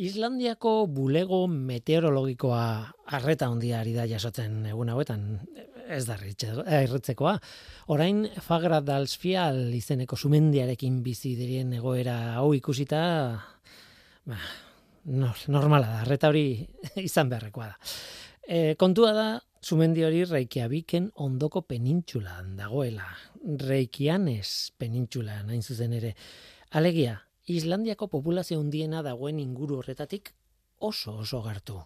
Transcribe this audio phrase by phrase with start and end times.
[0.00, 2.62] Islandiako bulego meteorologikoa
[3.18, 5.26] arreta handia ari da jasotzen egun hauetan
[5.92, 7.34] ez da erritzekoa.
[7.92, 13.02] Orain Fagra Dalsfial izeneko sumendiarekin bizi dirien egoera hau ikusita
[14.24, 14.40] ba,
[15.04, 16.46] normala da, arreta hori
[17.08, 17.94] izan beharrekoa da.
[18.40, 19.30] E, kontua da,
[19.60, 23.10] sumendi hori Reykjaviken ondoko penintxulan dagoela.
[23.68, 26.14] Reikianes penintxula nain zuzen ere.
[26.78, 27.18] Alegia,
[27.50, 30.32] Islandiako populazio hundiena dagoen inguru horretatik
[30.86, 31.80] oso oso gartu.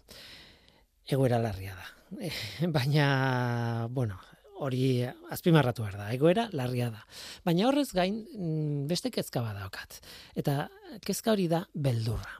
[1.05, 1.91] Egoera larria da.
[2.75, 4.19] baina, bueno,
[4.65, 7.03] hori azpimarratu behar da, egoera larria da.
[7.45, 9.99] Baina horrez gain, mm, beste kezka badaukat.
[10.35, 10.65] Eta
[11.05, 12.39] kezka hori da beldurra.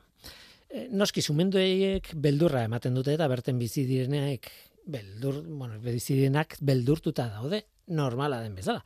[0.70, 4.52] E, noski sumendueiek beldurra ematen dute eta berten bizi direnek
[4.86, 8.84] beldur, bueno, bizi direnak beldurtuta daude, normala den bezala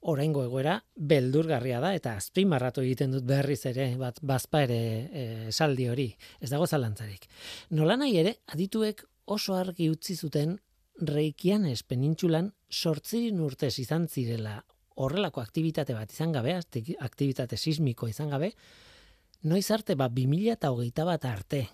[0.00, 5.88] oraingo egoera beldurgarria da eta azpimarratu egiten dut berriz ere bat bazpa ere e, esaldi
[5.88, 6.08] hori.
[6.40, 7.26] Ez dago zalantzarik.
[7.70, 10.56] Nola nahi ere adituek oso argi utzi zuten
[11.00, 14.58] reikianes penintsulan sortzirin urtez izan zirela
[14.98, 18.52] horrelako aktivitate bat izan gabe aktivitate sismiko izan gabe
[19.42, 21.68] noiz arte ba 2021 bat arte.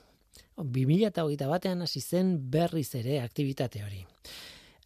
[0.56, 4.05] 2021 batean hasi zen berriz ere aktivitate hori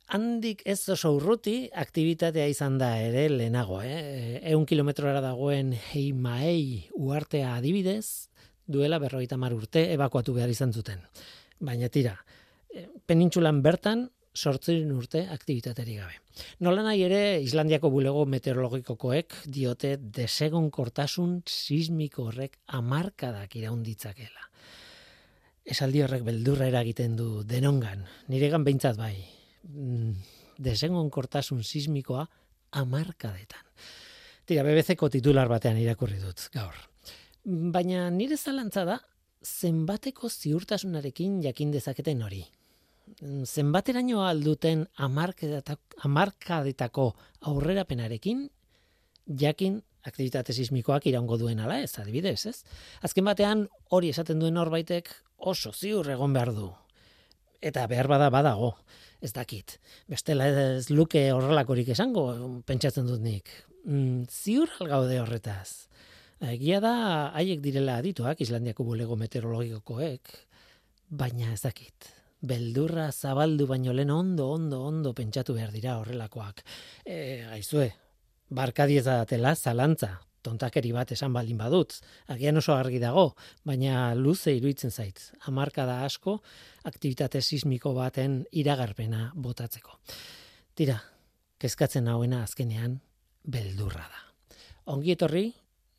[0.08, 4.40] handik ez oso urruti aktivitatea izan da ere lehenago, eh?
[4.52, 8.28] Eun kilometrora dagoen heimaei uartea adibidez,
[8.66, 11.02] duela berroita mar urte ebakuatu behar izan zuten.
[11.60, 12.16] Baina tira,
[12.74, 16.20] eh, penintxulan bertan sortzen urte aktivitateri gabe.
[16.60, 24.46] Nola nahi ere, Islandiako bulego meteorologikokoek diote desegon kortasun sismiko horrek amarkadak iraunditzakela.
[25.64, 29.37] Esaldi horrek beldurra eragiten du denongan, niregan behintzat bai,
[29.68, 30.14] Mm,
[30.64, 32.22] desengon kortasun sismikoa
[32.80, 33.64] amarkadetan.
[34.48, 36.74] Tira, BBC-ko titular batean irakurri dut, gaur.
[37.44, 38.98] Baina nire zalantza da,
[39.44, 42.44] zenbateko ziurtasunarekin jakin dezaketen hori.
[43.44, 47.06] Zenbateraino alduten amarkadetako
[47.50, 48.50] aurrerapenarekin
[49.40, 52.64] jakin aktivitate sismikoak iraungo duen ala ez, adibidez, ez?
[53.04, 56.70] Azken batean hori esaten duen horbaitek oso ziur egon behar du.
[57.60, 58.76] Eta behar bada badago
[59.22, 59.78] ez dakit.
[60.10, 62.28] Bestela ez luke horrelakorik esango,
[62.66, 63.50] pentsatzen dut nik.
[63.84, 65.88] Mm, ziur algaude horretaz.
[66.38, 66.94] Egia da,
[67.34, 70.30] haiek direla adituak, Islandiako bulego meteorologikokoek,
[71.10, 72.12] baina ez dakit.
[72.38, 76.62] Beldurra zabaldu baino lehen ondo, ondo, ondo pentsatu behar dira horrelakoak.
[77.02, 77.88] E, aizue,
[78.54, 80.12] barkadiezatela zalantza,
[80.42, 81.94] tontakeri bat esan baldin badut.
[82.32, 83.32] Agian oso argi dago,
[83.64, 85.20] baina luze iruditzen zait.
[85.46, 86.38] Hamarka da asko,
[86.84, 89.98] aktivitate sismiko baten iragarpena botatzeko.
[90.74, 90.98] Tira,
[91.58, 93.00] kezkatzen hauena azkenean,
[93.44, 94.24] beldurra da.
[94.94, 95.48] Ongi etorri,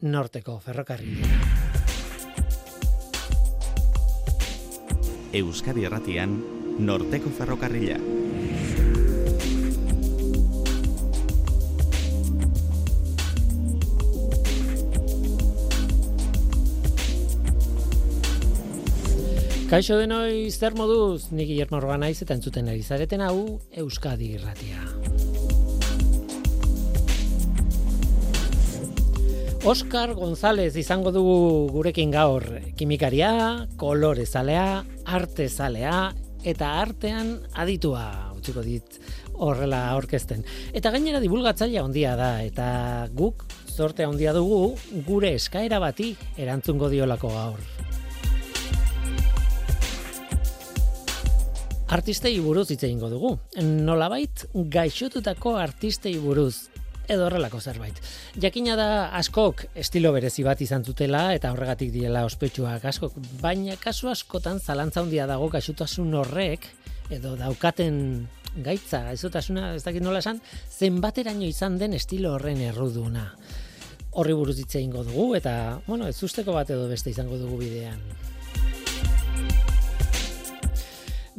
[0.02, 1.44] norteko ferrokarrilea.
[5.40, 6.40] Euskadi Erratian,
[6.80, 8.00] norteko ferrokarrila.
[19.70, 24.82] Kaixo denoi zer moduz, ni Guillermo Orbanaiz eta entzuten ari zareten hau Euskadi Irratia.
[29.70, 31.36] Oscar González izango dugu
[31.70, 32.48] gurekin gaur
[32.80, 38.08] kimikaria, kolore zalea, arte zalea eta artean aditua,
[38.40, 38.98] utziko dit
[39.38, 40.42] horrela aurkezten.
[40.74, 42.72] Eta gainera divulgatzaile handia da eta
[43.14, 44.74] guk zorte handia dugu
[45.06, 47.79] gure eskaera bati erantzungo diolako gaur.
[51.90, 53.36] Artistei buruz hitz egingo dugu.
[53.62, 56.70] Nolabait gaixotutako artistei buruz
[57.10, 57.98] edo horrelako zerbait.
[58.42, 64.12] Jakina da askok estilo berezi bat izan zutela eta horregatik diela ospetsuak askok, baina kasu
[64.12, 66.70] askotan zalantza handia dago gaixotasun horrek
[67.10, 68.28] edo daukaten
[68.62, 70.40] gaitza, gaizotasuna, ez dakit nola esan,
[70.70, 73.32] zenbateraino izan den estilo horren erruduna.
[74.22, 78.02] Horri buruz hitz egingo dugu eta, bueno, ez usteko bat edo beste izango dugu bidean.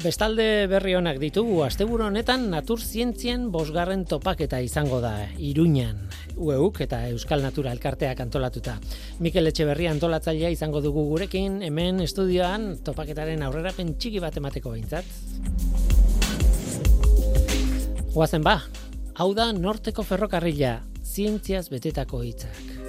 [0.01, 5.99] Bestalde berri honak ditugu, asteburu honetan natur zientzien bosgarren topaketa izango da, Iruñan,
[6.41, 8.79] UEUK eta Euskal Natura Elkarteak antolatuta.
[9.21, 15.05] Mikel Etxeberria antolatzailea izango dugu gurekin, hemen estudioan topaketaren aurrera txiki bat emateko behintzat.
[18.15, 18.63] Guazen ba,
[19.21, 22.80] hau da norteko ferrokarrila, zientziaz betetako hitzak.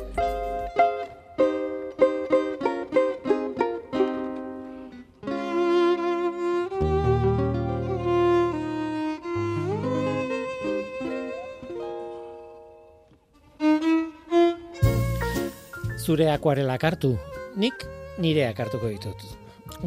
[16.02, 17.14] Zure akuarela kartu.
[17.56, 17.86] Nik
[18.22, 19.22] nireak hartuko ditut.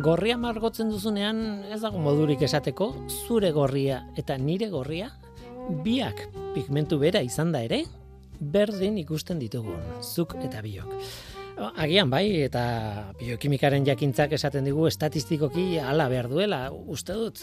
[0.02, 2.92] Gorria margotzen duzunean ez dago modurik esateko,
[3.26, 5.10] zure gorria eta nire gorria
[5.84, 7.82] biak pigmentu bera izan da ere,
[8.40, 10.94] berdin ikusten ditugun, zuk eta biok.
[11.78, 12.64] Agian bai, eta
[13.20, 17.42] biokimikaren jakintzak esaten digu estatistikoki ala behar duela, uste dut.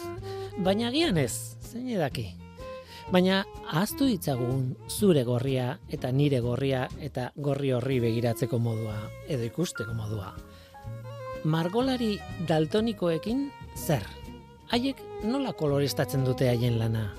[0.59, 2.27] Baina agian ez, zein edaki.
[3.09, 9.95] Baina ahaztu ditzagun zure gorria eta nire gorria eta gorri horri begiratzeko modua edo ikusteko
[9.97, 10.35] modua.
[11.43, 14.05] Margolari daltonikoekin zer?
[14.71, 17.09] Haiek nola kolorestatzen dute haien lana?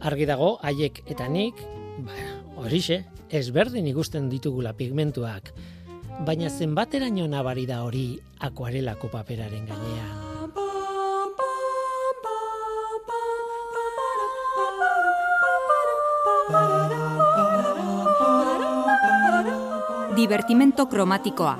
[0.00, 1.58] Argi dago haiek eta nik,
[2.06, 2.14] ba,
[2.62, 5.52] horixe, ezberdin ikusten ditugula pigmentuak,
[6.24, 8.06] baina zenbateraino nabari da hori
[8.38, 10.27] akuarelako paperaren gainean.
[20.18, 21.54] Divertimento kromatikoa.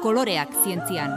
[0.00, 1.12] Koloreak zientzian.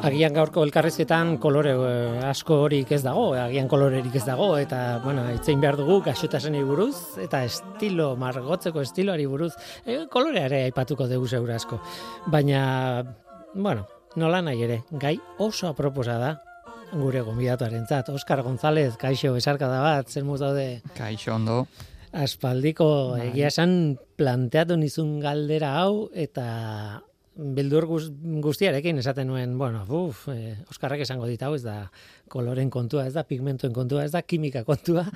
[0.00, 5.26] Agian gaurko elkarrezketan kolore eh, asko horik ez dago, agian kolorerik ez dago, eta, bueno,
[5.34, 9.52] itzein behar dugu gaxotasenei buruz, eta estilo, margotzeko estiloari buruz,
[9.84, 11.80] e, koloreare aipatuko dugu asko.
[12.26, 13.02] Baina,
[13.54, 13.86] bueno,
[14.16, 16.30] nola nahi ere, gai oso aproposa da,
[16.92, 18.08] gure gonbidatuaren zat.
[18.10, 20.80] Oskar González, kaixo, esarka da bat, zer muz daude?
[20.96, 21.64] Kaixo, ondo.
[22.10, 23.28] Aspaldiko, bai.
[23.28, 27.02] egia esan, planteatu nizun galdera hau, eta
[27.40, 31.84] beldur guztiarekin esaten nuen, bueno, uf, eh, Oskarrak esango dit hau, ez da
[32.28, 35.06] koloren kontua, ez da pigmentuen kontua, ez da kimika kontua,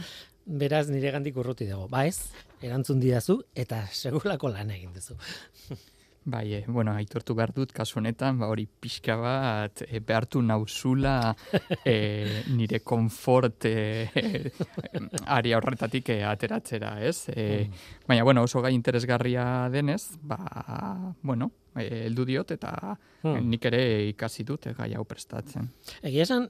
[0.47, 1.89] beraz nire gandik urruti dago.
[1.91, 2.31] Ba ez,
[2.63, 5.19] erantzun didazu, eta segulako lan egin duzu.
[6.27, 11.35] Bai, e, bueno, aitortu behar dut, kasu honetan, ba, hori pixka bat, e, behartu nauzula
[11.85, 13.75] e, nire konfort e,
[15.27, 17.29] aria horretatik e, ateratzera, ez?
[17.29, 17.85] E, mm.
[18.09, 20.41] Baina, bueno, oso gai interesgarria denez, ba,
[21.21, 23.45] bueno, heldu diot eta mm.
[23.45, 25.69] nik ere ikasi dut gai hau prestatzen.
[26.01, 26.49] Egia esan,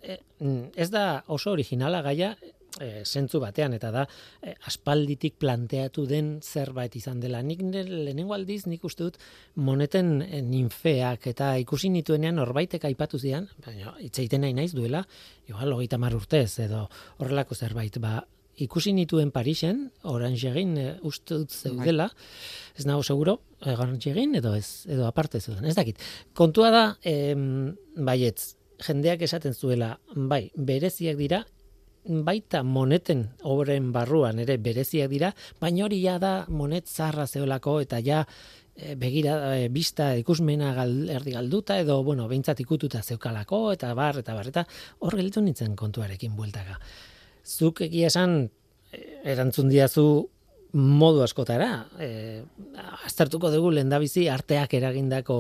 [0.77, 2.35] ez da oso originala gaia,
[2.81, 4.05] e, zentzu batean, eta da,
[4.43, 7.43] e, aspalditik planteatu den zerbait izan dela.
[7.43, 9.19] Nik lehenengo aldiz, nik uste dut,
[9.55, 15.05] moneten e, ninfeak, eta ikusi nituenean horbaitek aipatu zian, baina itzeiten nahi naiz duela,
[15.49, 16.88] igual, hogeita urtez, edo
[17.19, 18.23] horrelako zerbait, ba,
[18.56, 22.11] ikusi nituen Parisen, orange egin, e, uste dut zeudela,
[22.79, 25.99] ez nago seguro, orange egin, edo ez, edo aparte zuen, ez dakit.
[26.35, 28.55] Kontua da, em, baietz,
[28.85, 31.44] jendeak esaten zuela, bai, bereziak dira,
[32.05, 38.01] baita moneten obren barruan ere bereziak dira, baina hori ja da monet zarra zeolako eta
[38.05, 38.25] ja
[38.77, 44.21] e, begira e, bista ikusmena gal, erdi galduta edo bueno, beintzat ikututa zeukalako eta bar
[44.21, 44.67] eta bar eta
[45.01, 46.79] hor gelditu nintzen kontuarekin bueltaka.
[47.45, 48.45] Zuk egia esan
[48.93, 49.01] e,
[49.33, 50.06] erantzun diazu
[50.75, 52.43] modu askotara, e,
[53.06, 55.39] aztertuko dugu lendabizi arteak eragindako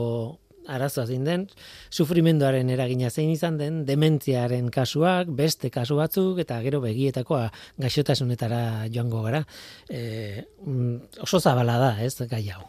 [0.68, 1.46] arazoa zein den,
[1.90, 7.48] sufrimenduaren eragina zein izan den, dementziaren kasuak, beste kasu batzuk, eta gero begietakoa
[7.80, 9.44] gaixotasunetara joango gara.
[9.88, 10.44] E,
[11.22, 12.64] oso zabala da, ez, gai hau.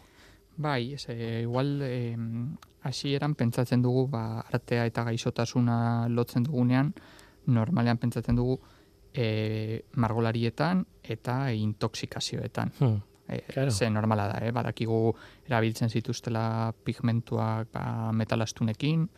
[0.56, 2.16] Bai, ez, e, igual, e,
[3.12, 6.94] eran pentsatzen dugu, ba, artea eta gaixotasuna lotzen dugunean,
[7.46, 8.60] normalean pentsatzen dugu,
[9.16, 12.72] e, margolarietan eta intoxikazioetan.
[12.78, 13.00] Hmm.
[13.28, 14.52] E, Ze normala da, eh?
[14.54, 15.00] badakigu
[15.48, 19.08] erabiltzen zituztela pigmentuak ba, metalastunekin,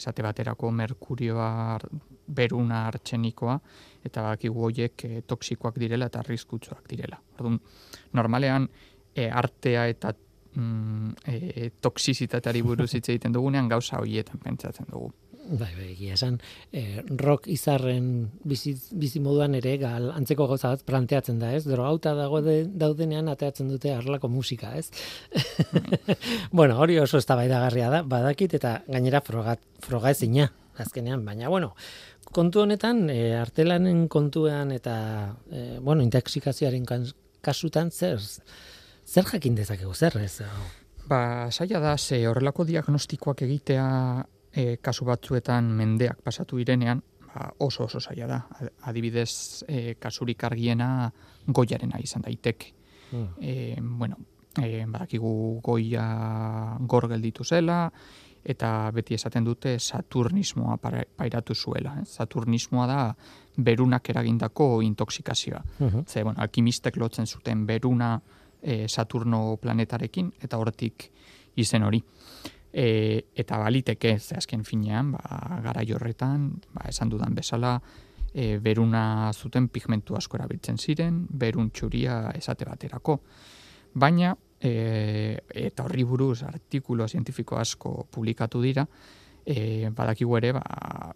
[0.00, 1.78] esate baterako merkurioa
[2.26, 3.58] beruna artxenikoa,
[4.04, 7.20] eta badakigu horiek e, toksikoak direla eta arriskutsuak direla.
[7.36, 7.60] Orduan,
[8.16, 8.68] normalean,
[9.14, 10.14] e, artea eta
[10.54, 15.12] mm, e, toksizitateari buruz hitz egiten dugunean gauza horietan pentsatzen dugu.
[15.50, 16.36] Bai, bai, egia esan,
[16.70, 21.64] e, rock izarren bizi, bizi moduan ere gal antzeko gauza bat planteatzen da, ez?
[21.66, 24.92] Drogauta dago de, daudenean ateatzen dute arlako musika, ez?
[26.58, 31.74] bueno, hori oso eztabaidagarria da, badakit eta gainera frogat froga ezina azkenean, baina bueno,
[32.30, 34.96] kontu honetan e, artelanen kontuan eta
[35.50, 36.86] e, bueno, intoxikazioaren
[37.42, 40.44] kasutan zer zer jakin dezakegu zer, ez?
[41.10, 43.86] Ba, saia da ze horrelako diagnostikoak egitea
[44.52, 48.40] e, kasu batzuetan mendeak pasatu irenean, ba, oso oso zaila da.
[48.90, 51.10] Adibidez, e, kasurik argiena
[51.46, 52.72] goiarena izan daiteke.
[53.10, 53.28] Hmm.
[53.40, 54.16] E, bueno,
[54.60, 57.90] e, badakigu goia gor gelditu zela,
[58.44, 61.96] eta beti esaten dute Saturnismoa pairatu zuela.
[62.00, 62.04] Eh?
[62.06, 63.00] Saturnismoa da
[63.56, 65.62] berunak eragindako intoxikazioa.
[65.80, 68.20] Uh Ze, bueno, alkimistek lotzen zuten beruna
[68.62, 71.10] e, Saturno planetarekin, eta horretik
[71.56, 72.02] izen hori.
[72.72, 77.80] E, eta baliteke, ze azken finean, ba, gara jorretan, ba, esan dudan bezala,
[78.32, 83.20] e, beruna zuten pigmentu asko erabiltzen ziren, berun txuria esate baterako.
[83.94, 88.86] Baina, e, eta horri buruz artikulo zientifiko asko publikatu dira,
[89.44, 91.10] e, badakigu ere, ba,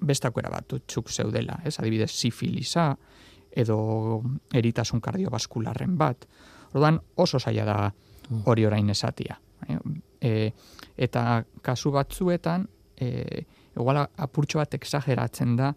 [0.00, 1.78] bestako erabatutxuk zeudela, ez?
[1.78, 2.92] Adibidez, sifilisa,
[3.50, 4.22] edo
[4.54, 6.26] eritasun kardiobaskularren bat.
[6.74, 8.42] Orduan oso zaila da mm.
[8.46, 9.38] hori orain esatia.
[10.20, 10.52] E,
[10.96, 12.66] eta kasu batzuetan,
[12.98, 13.44] e,
[13.78, 15.72] igual apurtxo bat exageratzen da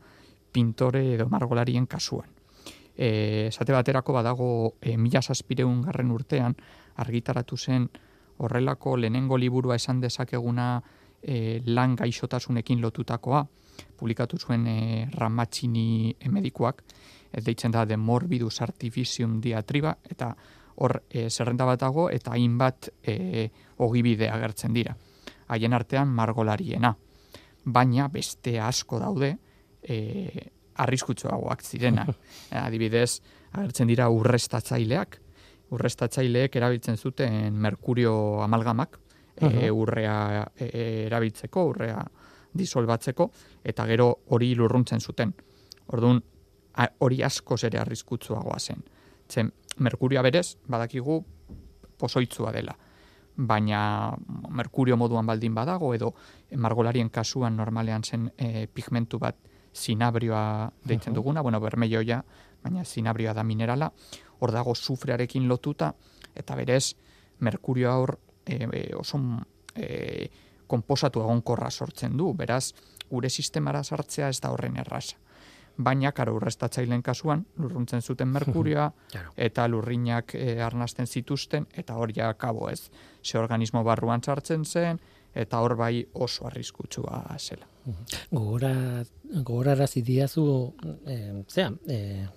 [0.51, 2.29] pintore edo margolarien kasuan.
[2.95, 4.47] E, esate baterako badago
[4.81, 6.55] e, mila saspireun garren urtean,
[7.01, 7.87] argitaratu zen
[8.41, 10.81] horrelako lehenengo liburua esan dezakeguna
[11.21, 13.45] e, lan gaixotasunekin lotutakoa,
[13.97, 14.79] publikatu zuen e,
[15.13, 16.83] ramatxini medikuak,
[17.31, 20.33] ez deitzen da de morbidus artificium diatriba, eta
[20.81, 23.47] hor e, zerrenda bat dago, eta hainbat e,
[23.85, 24.95] ogibide agertzen dira.
[25.51, 26.93] Haien artean margolariena.
[27.65, 29.35] Baina beste asko daude,
[29.81, 29.97] e,
[30.81, 32.07] arriskutsuagoak zirena.
[32.65, 33.21] Adibidez,
[33.51, 35.19] agertzen dira urrestatzaileak.
[35.71, 38.97] Urrestatzaileek erabiltzen zuten merkurio amalgamak,
[39.37, 42.01] e, urrea e, erabiltzeko, urrea
[42.53, 43.29] disolbatzeko,
[43.63, 45.31] eta gero hori lurruntzen zuten.
[45.95, 46.19] Orduan,
[46.99, 48.83] hori asko ere arriskutsuagoa zen.
[49.31, 51.19] Zen, merkuria berez, badakigu
[51.97, 52.75] pozoitzua dela.
[53.35, 54.11] Baina
[54.49, 56.13] merkurio moduan baldin badago, edo
[56.57, 59.37] margolarien kasuan normalean zen e, pigmentu bat
[59.73, 62.21] sinabrioa deitzen duguna, bueno, bermeioia,
[62.63, 63.91] baina sinabrioa da minerala,
[64.39, 65.93] hor dago sufrearekin lotuta,
[66.35, 66.95] eta berez,
[67.39, 69.19] merkurio hor e, e, oso
[69.75, 70.29] e,
[70.67, 72.73] komposatu egonkorra sortzen du, beraz,
[73.09, 75.17] gure sistemara sartzea ez da horren erraza.
[75.77, 78.91] Baina, karo, urrestatzailen kasuan, lurruntzen zuten merkurioa,
[79.37, 82.89] eta lurrinak e, arnasten zituzten, eta hor ja kabo ez,
[83.23, 84.99] ze organismo barruan sartzen zen,
[85.33, 87.67] eta hor bai oso arriskutsua zela.
[88.31, 89.03] Gogora,
[89.41, 90.43] gogorara zidiazu,
[91.07, 92.27] e, zera, e,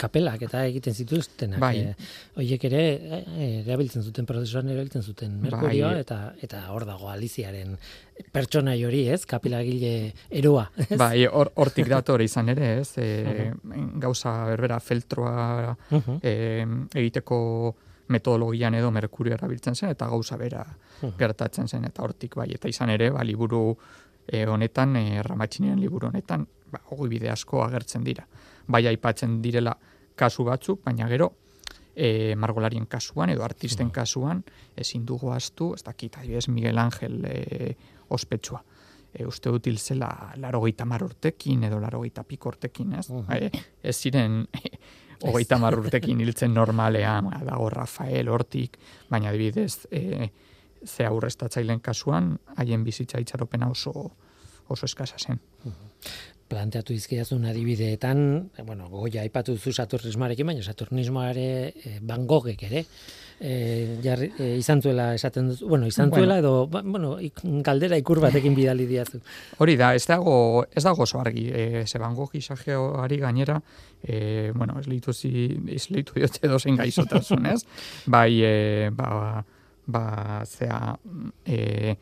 [0.00, 1.60] kapelak eta egiten zituztenak.
[1.62, 1.74] Bai.
[1.82, 2.84] E, oiek ere,
[3.30, 6.04] e, erabiltzen zuten prozesuan erabiltzen zuten merkurioa, bai.
[6.06, 7.76] eta eta hor dago aliziaren
[8.32, 9.22] pertsona hori, ez?
[9.28, 9.92] Kapelagile
[10.28, 10.66] eroa.
[10.90, 10.98] Ez?
[11.00, 12.90] Bai, hortik or, dator izan ere, ez?
[13.00, 13.52] E,
[14.00, 15.76] Gauza berbera feltroa
[16.20, 16.34] e,
[16.94, 17.38] egiteko
[18.10, 20.64] metodologian edo merkurio erabiltzen zen, eta gauza bera
[21.18, 23.62] gertatzen zen, eta hortik bai, eta izan ere, ba, liburu
[24.30, 28.26] e, honetan, e, ramatxinien liburu honetan, ba, bide asko agertzen dira.
[28.66, 29.76] Bai aipatzen direla
[30.14, 31.32] kasu batzuk, baina gero,
[31.94, 34.44] e, margolarien kasuan edo artisten kasuan,
[34.76, 37.74] ezin dugu astu, ez dakit, adibidez Miguel Ángel e,
[38.08, 38.62] ospetsua.
[39.12, 43.08] E, uste dut zela larogeita marurtekin edo larogeita pikortekin, ez?
[43.10, 43.24] Uh
[43.82, 44.46] ez ziren
[45.26, 48.78] hogeita marrurtekin hiltzen normalean, dago Rafael hortik,
[49.10, 50.30] baina adibidez, e,
[50.86, 54.10] ze aurrestatzailen kasuan, haien bizitza itxaropena oso,
[54.68, 55.40] oso eskasa zen.
[56.50, 58.20] Planteatu izkiazun adibideetan,
[58.58, 62.26] e, bueno, goia aipatu zu saturnismarekin, baina saturnismoare e, Van
[62.58, 62.84] ere,
[63.40, 67.16] e, jarri, e, izan zuela esaten duzu, bueno, izan zuela edo, ba, bueno,
[67.64, 69.20] kaldera ikur batekin bidali diazu.
[69.58, 73.60] Hori da, ez dago, ez dago oso argi, e, ze bango gizajeoari gainera,
[74.02, 77.62] e, bueno, ez lehitu zi, ez lehitu diote dozen gaizotasun, ez?
[78.16, 79.44] bai, e, ba,
[79.92, 80.94] ba, zea,
[81.46, 81.94] e,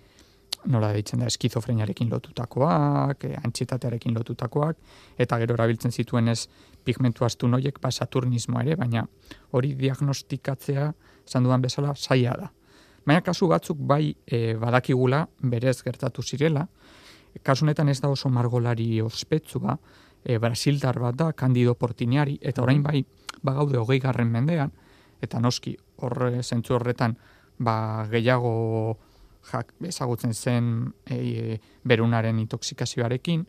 [0.67, 4.79] nola deitzen da, eskizofreniarekin lotutakoak, e, antxitatearekin lotutakoak,
[5.19, 6.49] eta gero erabiltzen zituen ez
[6.85, 9.05] pigmentu astu noiek, ba, saturnismo ere, baina
[9.53, 10.93] hori diagnostikatzea,
[11.27, 12.51] esan dudan bezala, saia da.
[13.07, 16.67] Baina kasu batzuk bai e, badakigula berez gertatu zirela,
[17.43, 19.79] kasunetan ez da oso margolari ospetsua,
[20.25, 23.05] e, Brasildar bat da, Candido Portiniari, eta orain bai
[23.43, 24.73] bagaude hogei garren mendean,
[25.23, 27.17] eta noski horre zentzu horretan
[27.59, 28.99] ba, gehiago
[29.51, 33.45] jak, ezagutzen zen e, berunaren intoxikazioarekin,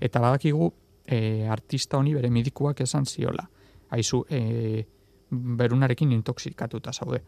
[0.00, 0.70] eta badakigu
[1.06, 3.46] e, artista honi bere medikuak esan ziola.
[3.94, 4.84] Haizu, e,
[5.30, 7.22] berunarekin intoxikatuta zaude.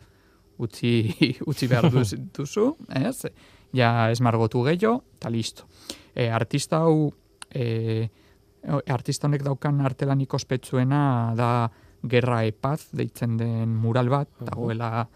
[0.58, 0.92] Utzi,
[1.50, 1.90] utzi behar
[2.36, 3.22] duzu, ez?
[3.76, 5.68] Ja ez margotu gehiago, eta listo.
[6.14, 7.12] E, artista hau,
[7.54, 8.08] e,
[8.90, 11.50] artista honek daukan artelanik ospetsuena da
[12.08, 15.08] gerra epaz, deitzen den mural bat, dagoela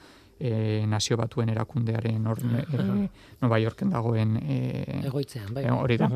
[0.43, 3.09] e, nazio batuen erakundearen hor, e,
[3.41, 4.57] Nova Yorken dagoen e,
[5.07, 5.69] egoitzean, bai.
[5.71, 6.09] hori da.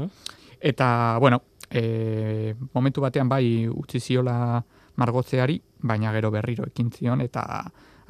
[0.59, 0.89] Eta,
[1.23, 4.59] bueno, e, momentu batean bai utzi ziola
[4.97, 7.45] margotzeari, baina gero berriro ekin zion, eta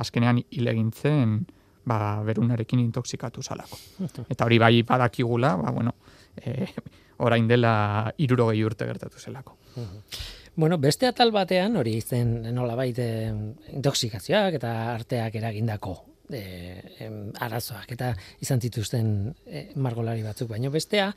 [0.01, 1.37] azkenean hilegintzen
[1.85, 3.79] ba, berunarekin intoxikatu salako.
[4.33, 5.95] Eta hori bai badakigula, ba, bueno,
[6.41, 6.67] e,
[7.27, 9.59] orain dela irurogei urte gertatu zelako.
[10.57, 13.07] Bueno, beste atal batean hori zen nola baite
[13.77, 15.99] intoxikazioak eta arteak eragindako
[16.33, 17.09] e,
[17.45, 19.11] arazoak eta izan zituzten
[19.45, 21.11] e, margolari batzuk, baina bestea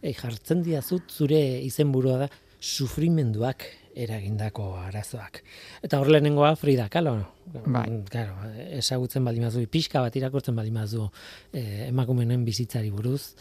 [0.00, 2.30] e, jartzen diazut zure izenburua da
[2.64, 5.42] sufrimenduak eragindako arazoak.
[5.84, 7.18] Eta hor lehenengoa Frida Kahlo.
[7.66, 7.84] Bai.
[8.10, 8.38] Claro,
[8.78, 11.10] ezagutzen baldin bazu, pixka bat irakurtzen baldin bazu
[11.52, 13.34] eh, emakumenen bizitzari buruz,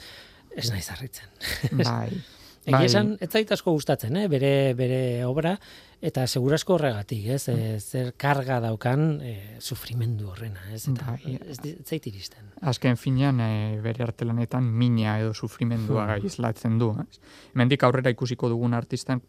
[0.53, 1.29] ez naiz harritzen.
[1.77, 2.10] Bai.
[2.65, 2.86] Egia Bai.
[2.88, 4.27] esan, ez zait asko gustatzen, eh?
[4.32, 5.58] bere, bere obra,
[6.01, 7.50] eta segurasko horregatik, ez?
[7.51, 7.60] Mm.
[7.60, 10.86] E, zer karga daukan e, sufrimendu horrena, ez?
[10.88, 11.36] Eta Bai.
[11.43, 12.48] ez, ez zait iristen.
[12.62, 16.25] Azken finean, e, bere artelanetan mina edo sufrimendua Hmm.
[16.25, 16.93] islatzen du.
[17.03, 17.20] Ez?
[17.53, 19.22] Hemendik aurrera ikusiko dugun artistan,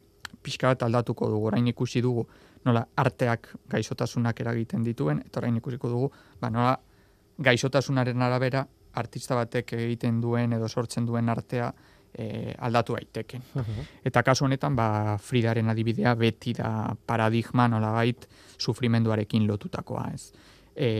[0.42, 2.26] pixka bat aldatuko dugu, orain ikusi dugu,
[2.64, 6.10] nola arteak gaixotasunak eragiten dituen, eta orain ikusiko dugu,
[6.40, 6.78] ba, nola
[7.38, 11.72] gaixotasunaren arabera, artista batek egiten duen edo sortzen duen artea
[12.14, 13.42] e, aldatu daiteken.
[14.04, 18.28] Eta kasu honetan, ba, Fridaren adibidea beti da paradigma nolabait
[18.58, 20.30] sufrimenduarekin lotutakoa, ez.
[20.74, 20.90] E,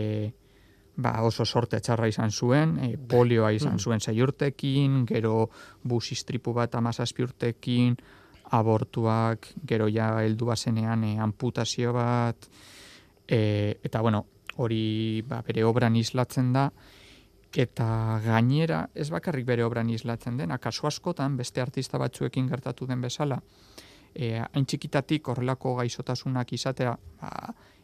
[0.95, 5.49] ba, oso sorte txarra izan zuen, e, polioa izan zuen sei urtekin, gero
[5.83, 7.95] bus istripu bat amazazpi urtekin,
[8.55, 12.47] abortuak, gero ja heldu bazenean e, amputazio bat,
[13.27, 14.25] e, eta bueno,
[14.57, 16.69] hori ba, bere obran islatzen da,
[17.55, 23.01] eta gainera ez bakarrik bere obran islatzen dena, kasu askotan beste artista batzuekin gertatu den
[23.01, 23.39] bezala,
[24.13, 27.31] e, hain txikitatik horrelako gaixotasunak izatea, ba,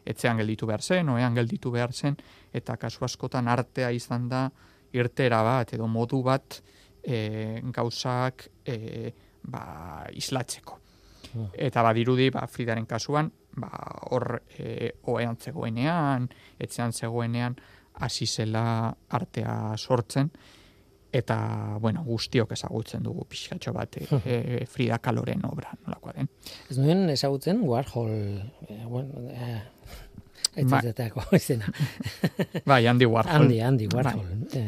[0.04, 2.16] etzean gelditu behar zen, oean gelditu behar zen,
[2.52, 4.46] eta kasu askotan artea izan da
[4.92, 6.60] irtera bat edo modu bat
[7.02, 9.12] e, gauzak e,
[9.42, 10.78] ba, islatzeko.
[11.32, 11.52] Mm.
[11.68, 13.70] Eta badirudi, ba, Fridaren kasuan, ba,
[14.10, 16.28] hor e, oean zegoenean,
[16.60, 17.56] etzean zegoenean,
[18.02, 18.64] hasi zela
[19.10, 20.30] artea sortzen,
[21.12, 26.30] eta, bueno, guztiok ezagutzen dugu pixkatxo bat e, e, Frida Kaloren obra, nolakoa den.
[26.72, 28.14] Ez nuen ezagutzen Warhol,
[28.66, 29.60] e, bueno, e,
[30.68, 30.92] Bai.
[31.40, 31.68] izena.
[32.64, 33.42] Bai, Andy Warhol.
[33.42, 34.26] Handi, handi, Warhol.
[34.56, 34.64] E,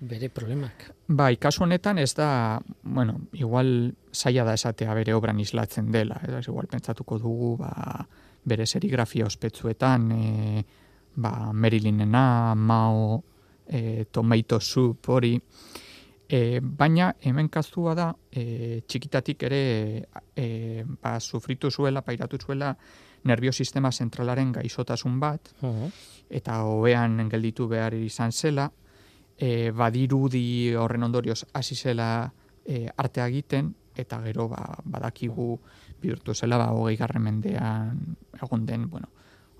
[0.00, 0.90] bere problemak.
[1.06, 6.46] Bai, kasu honetan ez da, bueno, igual zaila da esatea bere obran islatzen dela, ez
[6.46, 8.06] igual pentsatuko dugu, ba,
[8.44, 10.64] bere serigrafia ospetsuetan, e,
[11.16, 13.22] ba, Marilynnena, Mao,
[13.66, 15.40] e, Tomato Soup hori,
[16.28, 19.62] e, baina hemen kaztua da, e, txikitatik ere
[20.36, 22.74] e, ba, sufritu zuela, pairatu zuela,
[23.24, 25.50] nerviosistema zentralaren gaixotasun bat,
[26.30, 28.70] eta hobean gelditu behar izan zela,
[29.36, 32.30] e, badirudi horren ondorioz hasi zela
[32.64, 35.58] e, artea egiten, eta gero ba, badakigu
[36.00, 39.10] bihurtu zela ba, hogei garren mendean egon den, bueno,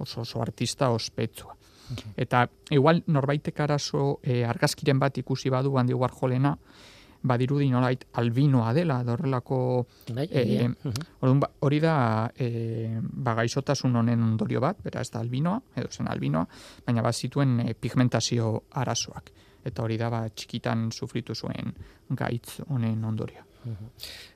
[0.01, 1.57] oso oso artista ospetsua.
[2.17, 6.55] Eta igual norbaitek arazo e, argazkiren bat ikusi badu handi Warholena,
[7.23, 10.71] badirudi nolait albinoa dela, da horrelako Bai, E, egia.
[11.21, 15.91] Orduan, ba, hori da e, ba, gaixotasun honen ondorio bat, bera ez da albinoa, edo
[15.91, 16.47] zen albinoa,
[16.87, 19.31] baina bat zituen e, pigmentazio arazoak.
[19.65, 21.75] Eta hori da ba, txikitan sufritu zuen
[22.17, 23.50] gaitz honen ondorio.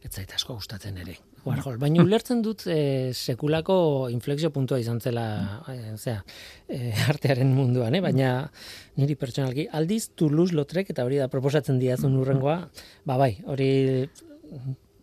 [0.04, 1.16] Ez zait asko gustatzen ere.
[1.44, 5.24] Warhol, baina ulertzen dut e, sekulako inflexio puntua izan zela,
[5.68, 6.22] e, zera,
[6.68, 8.00] e, artearen munduan, eh?
[8.00, 8.50] baina
[8.96, 12.56] niri pertsonalki aldiz Toulouse-Lautrec eta hori da proposatzen diazun urrengoa,
[13.04, 13.68] ba bai, hori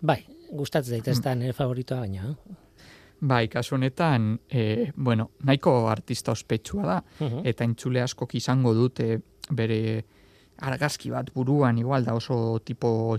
[0.01, 0.19] bai,
[0.51, 2.31] gustatzen zait ez da nire favoritoa baina.
[2.31, 2.55] eh?
[3.21, 7.45] Bai, kasu honetan, e, bueno, nahiko artista ospetsua da, Mhm.
[7.45, 9.19] eta entzule askok izango dute
[9.51, 10.03] bere
[10.57, 13.17] argazki bat buruan igual da oso tipo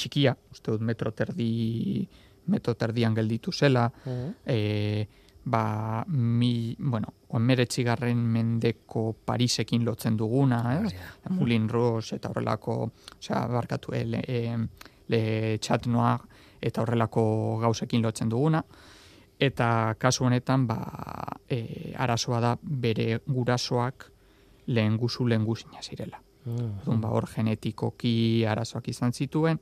[0.00, 2.06] txikia, uste dut metro terdi,
[2.50, 4.34] metro terdian gelditu zela, Mhm.
[4.46, 5.08] e,
[5.44, 10.58] ba, mi, bueno, oemeretzigarren mendeko Parisekin lotzen duguna?
[10.80, 11.30] Hori da.
[11.34, 14.58] Moulin Rouge eta horrelako, osea, barkatu, e, le, e,
[15.08, 16.20] le Chat Noir
[16.60, 18.62] eta horrelako gauzekin lotzen duguna.
[19.40, 20.76] Eta kasu honetan, ba,
[21.48, 24.10] e, arazoa da bere gurasoak
[24.66, 25.46] lehen guzu lehen
[25.82, 26.20] zirela.
[26.46, 29.60] Orduan, ba, hor genetikoki arazoak izan zituen,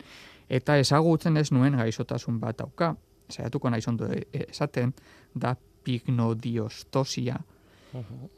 [0.48, 2.92] eta ezagutzen ez nuen gaixotasun bat dauka,
[3.28, 4.94] saiatuko naiz ondo e- esaten,
[5.34, 7.38] da pignodiostosia,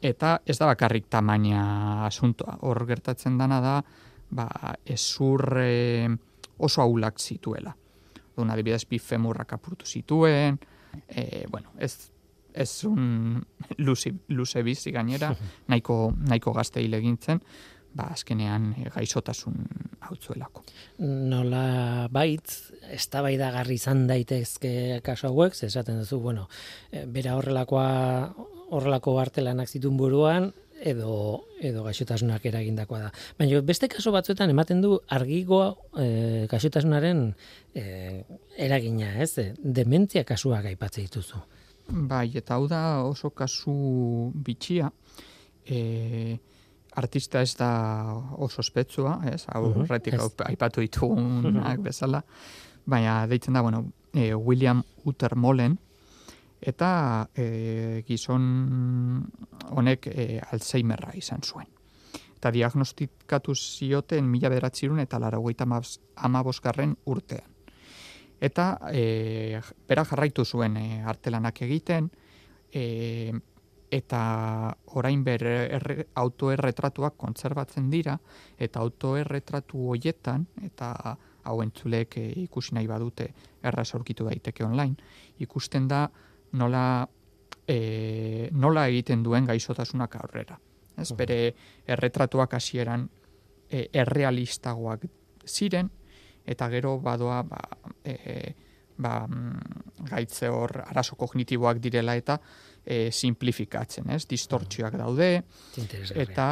[0.01, 2.57] eta ez da bakarrik tamaina asuntoa.
[2.65, 3.75] Hor gertatzen dana da,
[4.31, 4.47] ba,
[4.85, 6.09] ezur e,
[6.57, 7.75] oso aulak zituela.
[8.31, 10.57] Orduan, adibidez, bi femurrak apurtu zituen,
[11.07, 12.11] e, bueno, ez
[12.53, 13.45] ez un
[13.77, 15.31] luze, luze bizi gainera,
[15.71, 17.41] nahiko, nahiko gazte hil egintzen,
[17.93, 19.57] ba, azkenean e, gaixotasun
[20.07, 20.63] hautzuelako.
[20.99, 26.47] nola baitz, eztabaidagarri izan daitezke kaso hauek, esaten duzu, bueno,
[26.91, 27.87] eh, bera horrelakoa
[28.71, 30.51] horrelako artelanak zituen buruan
[30.81, 33.09] edo edo gaixotasunak eragindakoa da.
[33.37, 37.27] Baina beste kaso batzuetan ematen du argigoa e, gaixotasunaren
[37.75, 37.83] e,
[38.57, 39.53] eragina, ez?
[39.61, 41.41] Dementzia kasuak aipatzen dituzu.
[41.91, 44.89] Bai, eta hau da oso kasu bitxia,
[45.65, 46.39] e,
[46.95, 49.45] artista ez da oso ospetsua, ez?
[49.47, 50.19] Hau Mhm, horretik ez.
[50.19, 52.23] hau aipatu ditugunak bezala,
[52.85, 55.77] baina deitzen da, bueno, e, William Uter Molen,
[56.61, 59.25] eta e, gizon
[59.69, 61.67] honek e, Alzheimerra izan zuen.
[62.35, 65.65] Eta diagnostikatu zioten mila bederatzirun eta laragoita
[66.15, 67.47] amabosgarren urtean.
[68.41, 72.09] Eta e, bera jarraitu zuen e, artelanak egiten,
[72.73, 73.31] e,
[73.91, 74.21] eta
[74.95, 78.15] orain ber erre, autoerretratuak kontserbatzen dira,
[78.57, 80.93] eta autoerretratu hoietan, eta
[81.43, 83.27] hau entzulek e, ikusi nahi badute
[83.67, 84.95] erraz aurkitu daiteke online,
[85.43, 86.05] ikusten da
[86.53, 86.85] nola,
[87.67, 90.59] e, nola egiten duen gaixotasunak aurrera.
[90.97, 91.41] Ez, bere
[91.87, 93.09] erretratuak hasieran
[93.67, 95.07] e, errealistagoak
[95.47, 95.91] ziren,
[96.47, 97.59] eta gero badoa ba,
[98.05, 98.53] e,
[99.01, 102.39] ba, mm, gaitze hor arazo kognitiboak direla eta
[102.85, 104.25] e, simplifikatzen, ez?
[104.29, 105.31] Distortzioak daude,
[106.15, 106.47] eta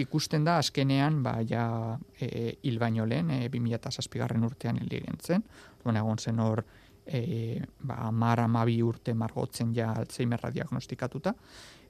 [0.00, 4.08] ikusten da azkenean, ba, ja, e, hil baino lehen, e, 2006
[4.46, 5.44] urtean hil egentzen,
[5.82, 6.64] duen egon zen hor,
[7.06, 11.34] e, ba, mar amabi urte margotzen ja Alzheimerra diagnostikatuta,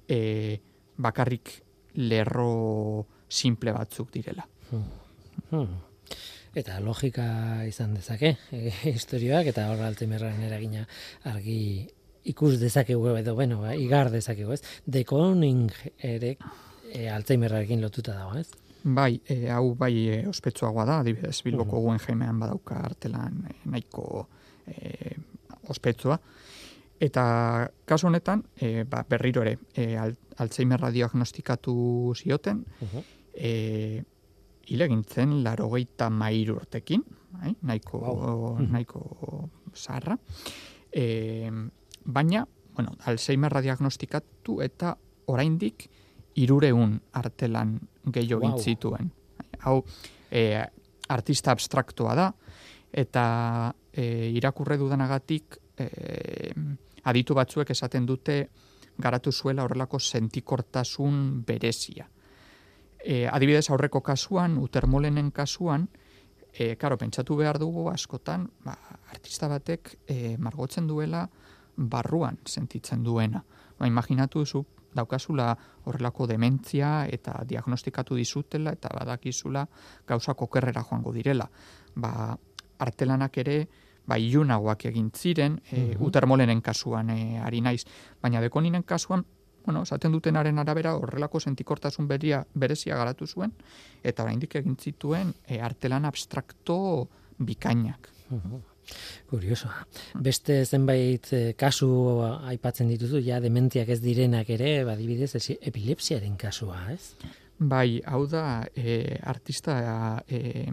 [0.08, 0.58] e,
[0.96, 1.62] bakarrik
[1.94, 4.46] lerro simple batzuk direla.
[4.70, 4.84] Hmm.
[5.50, 5.80] Hmm.
[6.54, 10.86] Eta logika izan dezake, e, historioak, eta horra Alzheimerraren eragina
[11.30, 11.88] argi
[12.24, 14.62] ikus dezakegu edo bueno, ba, igar dezakegu, ez?
[14.86, 16.36] De Koning ere
[16.92, 18.48] e, Alzheimerrarekin lotuta dago, ez?
[18.82, 22.38] Bai, e, hau bai e, ospetsuagoa da, adibidez, Bilboko mm -hmm.
[22.40, 24.28] badauka artelan e, nahiko
[24.66, 25.16] e,
[25.68, 26.18] ospetsua.
[27.00, 29.98] Eta kasu honetan, e, ba, berriro ere, e,
[30.36, 33.04] Alzheimerra diagnostikatu zioten, uh -huh.
[33.34, 34.04] e,
[34.66, 37.54] hilegintzen laro geita mairu urtekin, bai?
[37.62, 38.58] nahiko, wow.
[38.58, 40.18] nahiko zarra.
[40.92, 41.50] E,
[42.04, 45.88] baina, bueno, Alzheimerra diagnostikatu eta oraindik
[46.40, 47.76] irureun artelan
[48.12, 48.60] gehiago wow.
[48.60, 49.12] zituen.
[49.60, 49.82] Hau,
[50.30, 50.62] e,
[51.08, 52.30] artista abstraktua da,
[52.92, 53.24] eta
[53.92, 56.52] e, irakurre dudanagatik e,
[57.04, 58.38] aditu batzuek esaten dute
[58.98, 62.08] garatu zuela horrelako sentikortasun berezia.
[63.02, 65.88] E, adibidez aurreko kasuan, utermolenen kasuan,
[66.52, 68.76] e, karo, pentsatu behar dugu askotan, ba,
[69.10, 71.26] artista batek e, margotzen duela,
[71.76, 73.44] barruan sentitzen duena.
[73.78, 79.66] Ba, imaginatu zu daukazula horrelako dementzia eta diagnostikatu dizutela eta badakizula
[80.06, 81.48] gauzak okerrera joango direla.
[81.94, 82.36] Ba,
[82.78, 83.56] artelanak ere,
[84.06, 87.84] ba, iunagoak egin ziren, e, utermolenen kasuan e, ari naiz,
[88.22, 89.24] baina dekoninen kasuan,
[89.64, 93.54] bueno, esaten dutenaren arabera horrelako sentikortasun beria, berezia garatu zuen,
[94.02, 97.08] eta oraindik egin zituen e, artelan abstrakto
[97.38, 98.10] bikainak.
[99.30, 99.68] Kurioso.
[100.20, 101.88] Beste zenbait eh, kasu
[102.22, 107.14] aipatzen dituzu, ja dementiak ez direnak ere, badibidez, epilepsiaren kasua, ez?
[107.62, 110.66] Bai, hau da, e, artista, e,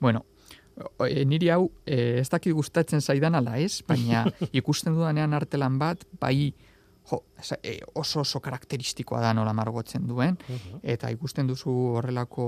[0.00, 0.24] bueno,
[1.06, 4.24] e, niri hau e, ez dakit gustatzen zaidan ala ez, baina
[4.60, 6.52] ikusten dudanean artelan bat, bai,
[7.10, 7.22] jo,
[7.94, 10.36] oso oso karakteristikoa da nola margotzen duen,
[10.82, 12.46] eta ikusten duzu horrelako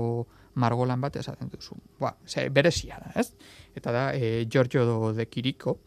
[0.59, 1.77] margolan bat esaten duzu.
[1.99, 3.31] Ba, ze, berezia da, ez?
[3.75, 5.79] Eta da, e, Giorgio de Kiriko,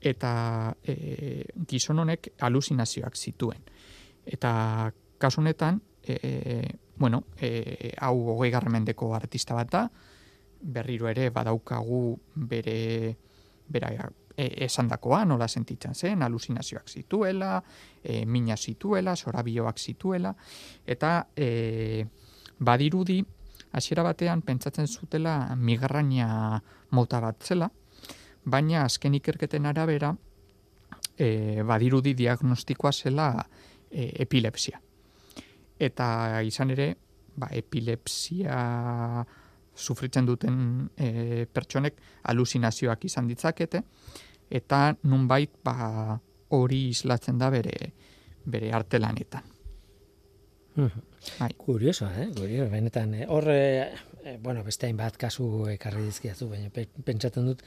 [0.00, 3.62] eta e, gizon honek alusinazioak zituen.
[4.26, 9.86] Eta kasu honetan, e, bueno, e, hau hogei garramendeko artista bat da,
[10.62, 12.02] berriro ere badaukagu
[12.34, 13.16] bere
[13.72, 13.90] bera
[14.36, 17.62] e, esandakoa nola sentitzen zen, alusinazioak zituela,
[18.02, 20.34] e, mina zituela, sorabioak zituela,
[20.86, 22.04] eta e,
[22.58, 23.22] badirudi
[23.72, 27.70] hasiera batean pentsatzen zutela migraña mota bat zela,
[28.44, 30.12] baina azken ikerketen arabera
[31.16, 33.28] e, badirudi diagnostikoa zela
[33.90, 34.80] e, epilepsia.
[35.78, 36.92] Eta izan ere,
[37.36, 38.58] ba, epilepsia
[39.74, 43.82] sufritzen duten e, pertsonek alusinazioak izan ditzakete,
[44.50, 46.18] eta nunbait ba,
[46.52, 47.92] hori islatzen da bere,
[48.44, 49.52] bere artelanetan.
[50.74, 51.50] Bai.
[51.56, 52.30] Kurioso, eh?
[52.34, 53.14] Kurioso, benetan.
[53.14, 53.26] Eh?
[53.28, 53.92] Hor, eh,
[54.24, 56.70] eh, bueno, beste hainbat kasu ekarri dizkiazu, baina
[57.04, 57.62] pentsatzen dut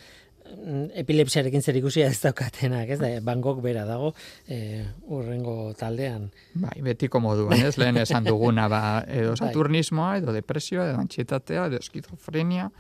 [0.95, 4.13] epilepsiarekin zer ikusia ez daukatenak, ez da, Van bera dago,
[4.47, 6.31] eh, urrengo taldean.
[6.53, 9.37] Bai, betiko moduan, ez, lehen esan duguna, ba, edo bai.
[9.37, 12.71] saturnismoa, edo depresioa, edo antxietatea, edo eskizofrenia,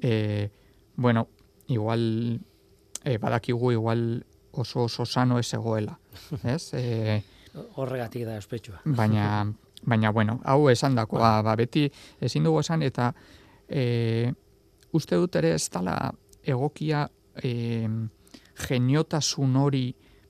[0.00, 0.50] eh,
[0.96, 1.28] bueno,
[1.68, 2.40] igual,
[3.04, 5.98] eh, badakigu, igual oso oso sano ez egoela,
[6.44, 6.72] ez?
[6.74, 7.22] Eh,
[7.76, 8.80] horregatik da ospetsua.
[8.84, 9.46] Baina,
[9.82, 11.90] baina bueno, hau esan dakoa, ba, beti
[12.20, 13.14] ezin dugu esan, eta
[13.68, 14.32] e,
[14.96, 15.96] uste dut ere ez dala
[16.46, 17.06] egokia
[17.42, 17.86] e,
[18.66, 19.86] geniotasun hori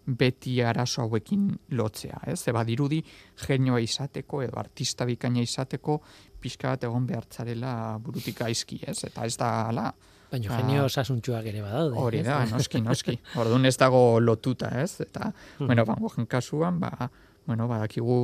[0.07, 2.38] beti arazo hauekin lotzea, ez?
[2.44, 3.00] Ze badirudi
[3.46, 5.98] genioa izateko edo artista bikaina izateko
[6.40, 9.00] pixka bat egon behartzarela burutik gaizki, ez?
[9.09, 9.88] Eta ez da hala.
[10.31, 11.98] Baina Ba, genio osasuntxuak ere badaude.
[11.98, 13.16] Hori da, noski, noski.
[13.42, 15.00] Orduan ez dago lotuta, ez?
[15.02, 17.11] Eta, bueno, Van Goghen kasuan, ba,
[17.46, 18.18] bueno, badakigu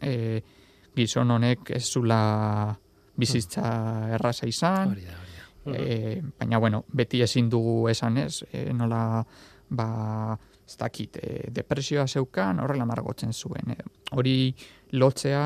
[0.00, 0.42] e,
[0.94, 2.74] gizon honek ez zula
[3.18, 3.68] bizitza
[4.14, 5.33] erraza izan, Hori da, hori
[5.66, 9.24] e, baina, bueno, beti ezin dugu esan ez, e, nola,
[9.70, 13.74] ba, ez dakit, e, depresioa zeukan, horrela margotzen zuen.
[13.76, 13.78] E,
[14.12, 14.54] hori
[14.92, 15.44] lotzea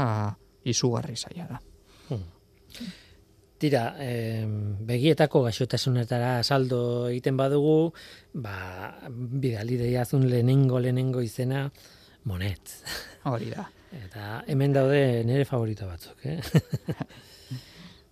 [0.68, 1.60] izugarri zaila da.
[3.58, 4.46] Tira, eh,
[4.86, 7.90] begietako gaixotasunetara saldo egiten badugu,
[8.38, 8.54] ba,
[9.10, 11.64] bidali deiazun lehenengo lehenengo izena,
[12.30, 12.76] monet.
[13.26, 13.66] Hori da.
[13.98, 16.38] Eta hemen daude nire favorito batzuk, eh?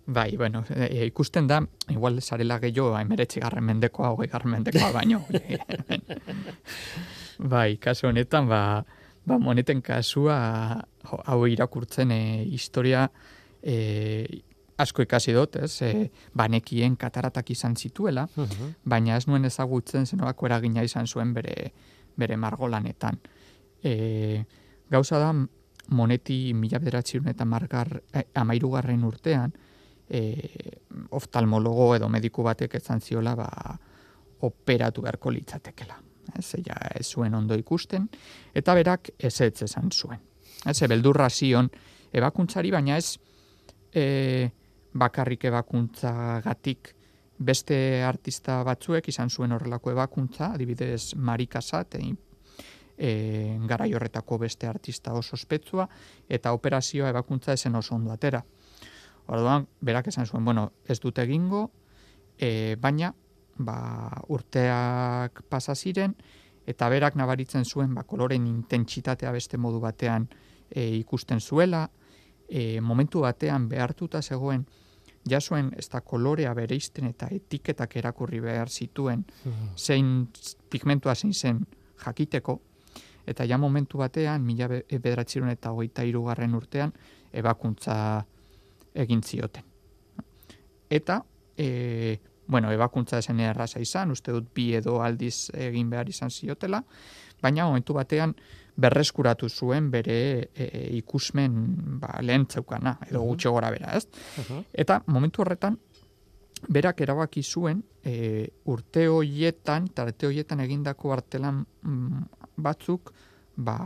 [0.07, 1.57] Bai, bueno, e, ikusten da,
[1.91, 5.19] igual zarela gehiago, emeretzi garren mendekoa, hogei garren mendekoa, baino.
[7.39, 8.85] bai, kasu honetan, ba,
[9.27, 10.37] ba moneten kasua,
[11.27, 13.09] hau irakurtzen e, historia
[13.61, 14.43] e,
[14.77, 18.73] asko ikasi dut, ez, e, banekien kataratak izan zituela, Mhm.
[18.85, 21.71] baina ez nuen ezagutzen zenolako eragina izan zuen bere,
[22.15, 23.19] bere margolanetan.
[23.83, 24.43] E,
[24.89, 25.33] gauza da,
[25.89, 29.53] moneti mila bederatziun eta margar, eh, amairugarren urtean,
[30.09, 30.21] e,
[31.11, 33.49] oftalmologo edo mediku batek etzan ziola ba,
[34.47, 35.99] operatu beharko litzatekela.
[36.37, 38.09] Ez, ja, ez zuen ondo ikusten,
[38.53, 40.19] eta berak ez ez esan zuen.
[40.65, 41.69] Ez, beldurra zion
[42.11, 43.17] ebakuntzari, baina ez
[43.93, 44.49] e,
[44.97, 46.93] bakarrik ebakuntza gatik
[47.37, 52.15] beste artista batzuek izan zuen horrelako ebakuntza, adibidez Marikasat, e,
[52.97, 53.11] e,
[53.69, 55.87] garai horretako beste artista oso ospetsua,
[56.27, 58.43] eta operazioa ebakuntza esen oso ondo atera.
[59.27, 61.71] Orduan, berak esan zuen, bueno, ez dut egingo,
[62.39, 63.13] e, baina
[63.57, 66.15] ba, urteak pasa ziren,
[66.67, 70.27] eta berak nabaritzen zuen ba, koloren intentsitatea beste modu batean
[70.69, 71.89] e, ikusten zuela,
[72.47, 74.65] e, momentu batean behartuta zegoen,
[75.27, 79.73] jasuen ez da kolorea bereizten eta etiketak erakurri behar zituen, Mhm.
[79.75, 80.27] zein
[80.69, 81.65] pigmentua zein zen
[82.05, 82.61] jakiteko,
[83.27, 86.93] eta ja momentu batean, mila be- bederatzerun eta hogeita irugarren urtean,
[87.33, 88.25] ebakuntza
[88.97, 89.63] egin zioten.
[90.89, 91.21] Eta,
[91.57, 96.81] e, bueno, ebakuntza esen erraza izan, uste dut bi edo aldiz egin behar izan ziotela,
[97.43, 98.33] baina momentu batean
[98.77, 100.17] berreskuratu zuen bere
[100.53, 100.67] e,
[100.99, 101.57] ikusmen
[102.01, 104.07] ba, lehen zeukana, edo gutxo gora bera, ez?
[104.37, 104.63] Mhm.
[104.85, 105.79] Eta momentu horretan,
[106.69, 112.23] berak erabaki zuen e, urte hoietan, eta urte hoietan egindako artelan mm,
[112.63, 113.11] batzuk,
[113.57, 113.77] ba,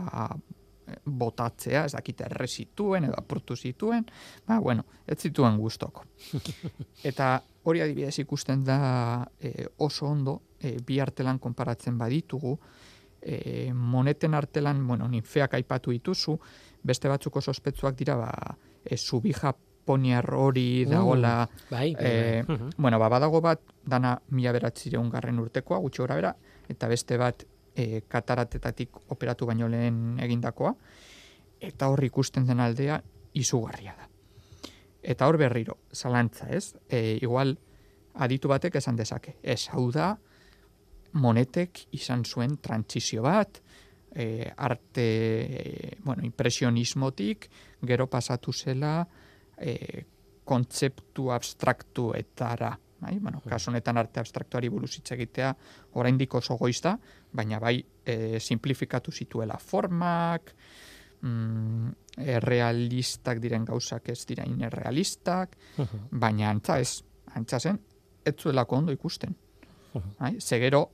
[1.04, 4.04] botatzea, ez dakit erre zituen edo apurtu zituen,
[4.46, 6.04] ba, bueno, ez zituen gustoko.
[7.10, 8.78] Eta hori adibidez ikusten da
[9.40, 12.56] e, oso ondo, e, bi artelan konparatzen baditugu,
[13.20, 16.38] e, moneten artelan, bueno, ninfeak aipatu dituzu,
[16.82, 22.56] beste batzuk oso ospetsuak dira, ba, e, zubi japoniar hori dagola, Bai, bai, Eh, bai.
[22.56, 22.70] Mhm.
[22.82, 26.36] bueno, ba, badago bat, dana mila beratzireun garren urtekoa, gutxi gora bera,
[26.68, 30.74] eta beste bat e, kataratetatik operatu baino lehen egindakoa,
[31.60, 33.00] eta hor ikusten den aldea
[33.38, 34.08] izugarria da.
[35.02, 36.74] Eta hor berriro, zalantza, ez?
[36.88, 37.56] E, igual,
[38.14, 39.36] aditu batek esan dezake.
[39.42, 40.12] Ez, hau da,
[41.12, 43.60] monetek izan zuen trantzizio bat,
[44.14, 45.06] e, arte,
[45.42, 47.48] e, bueno, impresionismotik,
[47.82, 49.00] gero pasatu zela,
[49.56, 50.04] e,
[50.44, 52.72] kontzeptu abstraktuetara.
[53.02, 53.18] Bai?
[53.18, 55.50] Bueno, kasu honetan arte abstraktuari buruz hitz egitea
[55.98, 56.94] oraindik oso goiz da,
[57.34, 60.52] baina bai e, simplifikatu zituela formak,
[61.20, 61.88] mm,
[62.36, 65.56] errealistak diren gauzak ez dira inerrealistak,
[66.10, 67.02] baina antza ez,
[67.34, 67.80] antza zen,
[68.24, 69.34] ez zuelako ondo ikusten.
[70.20, 70.36] Bai?
[70.38, 70.84] Zegero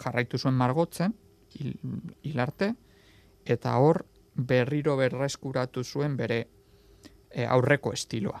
[0.00, 1.12] jarraitu zuen margotzen,
[1.58, 1.74] hil,
[2.22, 2.72] hilarte,
[3.44, 6.46] eta hor berriro berreskuratu zuen bere
[7.28, 8.40] e, aurreko estiloa.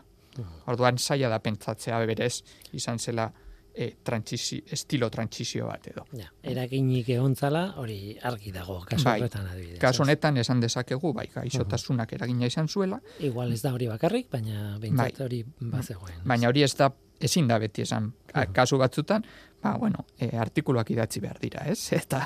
[0.66, 3.32] Orduan zaila da pentsatzea berez izan zela
[3.74, 6.04] e, trantsizio, estilo trantsizio bat edo.
[6.18, 9.78] Ja, eraginik egontzala, hori argi dago, kasu Bai, horretan adibidez.
[9.80, 14.78] Kasu honetan esan dezakegu, bai, gaixotasunak eragina izan zuela, Igual ez da hori bakarrik, baina
[14.82, 15.24] behintzat Bai.
[15.28, 16.24] hori bazegoen.
[16.24, 18.12] baina hori ez da ezin da beti esan.
[18.26, 19.24] Ka- Kasu batzutan,
[19.62, 21.92] ba, bueno, e, artikuluak idatzi behar dira, ez?
[22.02, 22.24] Eta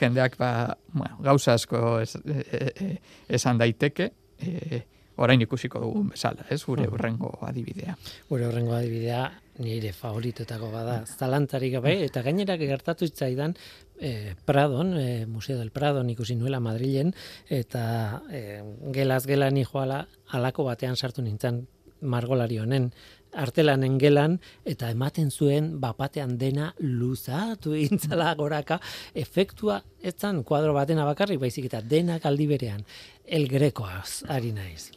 [0.00, 4.82] jendeak, ba, bueno, gauza asko es, e, e, e, esan daiteke, e,
[5.20, 6.62] orain ikusiko dugun bezala, ez?
[6.64, 7.96] Gure urrengo adibidea.
[8.30, 9.26] Gure horrengo adibidea
[9.60, 13.54] nire favoritoetako bada zalantzarik gabe, eta gainera gertatu zitzaidan
[14.00, 17.12] eh, Pradon, eh, Museo del Pradon ikusi nuela Madrilen,
[17.48, 18.62] eta eh,
[18.94, 21.66] gelaz gela ni joala alako batean sartu nintzen
[22.00, 22.88] margolari honen
[23.36, 28.80] artelanen gelan, eta ematen zuen bapatean dena luzatu intzala goraka,
[29.14, 32.82] efektua ez zan kuadro batena bakarrik, baizik eta denak aldi berean,
[33.26, 34.90] el grekoaz, ari naiz.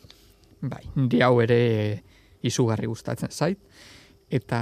[0.63, 1.60] Bai, di hau ere
[2.43, 3.60] izugarri gustatzen zait,
[4.32, 4.60] eta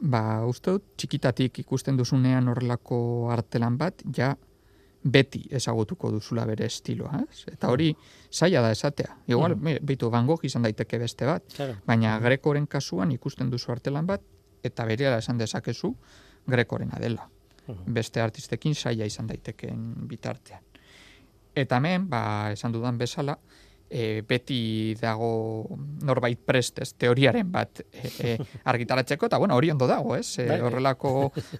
[0.00, 2.98] ba, uste dut, txikitatik ikusten duzunean horrelako
[3.34, 4.32] artelan bat, ja
[5.08, 7.44] beti ezagutuko duzula bere estiloa, ez?
[7.52, 7.92] Eta hori
[8.32, 9.16] zaila da esatea.
[9.30, 9.78] Igual, mm.
[9.86, 11.76] behitu Van Gogh izan daiteke beste bat, Claro.
[11.86, 14.22] baina grekoren kasuan ikusten duzu artelan bat,
[14.62, 15.94] eta berehala esan dezakezu
[16.46, 17.28] grekorena dela.
[17.68, 17.94] Mhm.
[17.94, 20.62] Beste artistekin saia izan daitekeen bitartean.
[21.54, 23.38] Eta hemen, ba, esan dudan bezala,
[23.90, 29.86] e, beti dago norbait prest, ez, teoriaren bat e, e, argitaratzeko, eta bueno, hori ondo
[29.88, 30.38] dago, ez?
[30.38, 30.60] E, Bai.
[30.60, 31.12] horrelako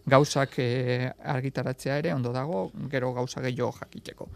[0.07, 4.29] gauzak e, argitaratzea ere ondo dago, gero gauza gehiago jakiteko.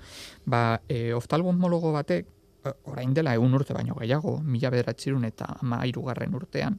[0.45, 2.39] Ba, e, oftalmologo batek,
[2.87, 6.79] orain dela egun urte baino gehiago, mila bederatzerun eta ama irugarren urtean,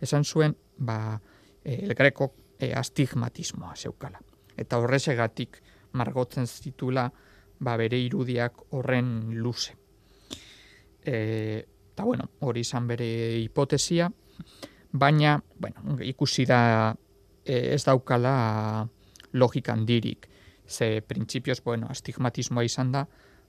[0.00, 1.18] esan zuen, ba,
[1.64, 4.20] e, el greco e, astigmatismoa zeukala.
[4.56, 5.62] Eta horrezegatik
[5.98, 7.08] margotzen zitula
[7.58, 9.76] ba, bere irudiak horren luze.
[11.04, 13.06] E, eta bueno, hori izan bere
[13.42, 14.10] hipotesia,
[14.92, 16.94] baina, bueno, ikusi da
[17.44, 18.86] e, ez daukala
[19.32, 20.28] logika handirik.
[20.66, 23.06] Ze printzipioz, bueno, astigmatismoa izan da,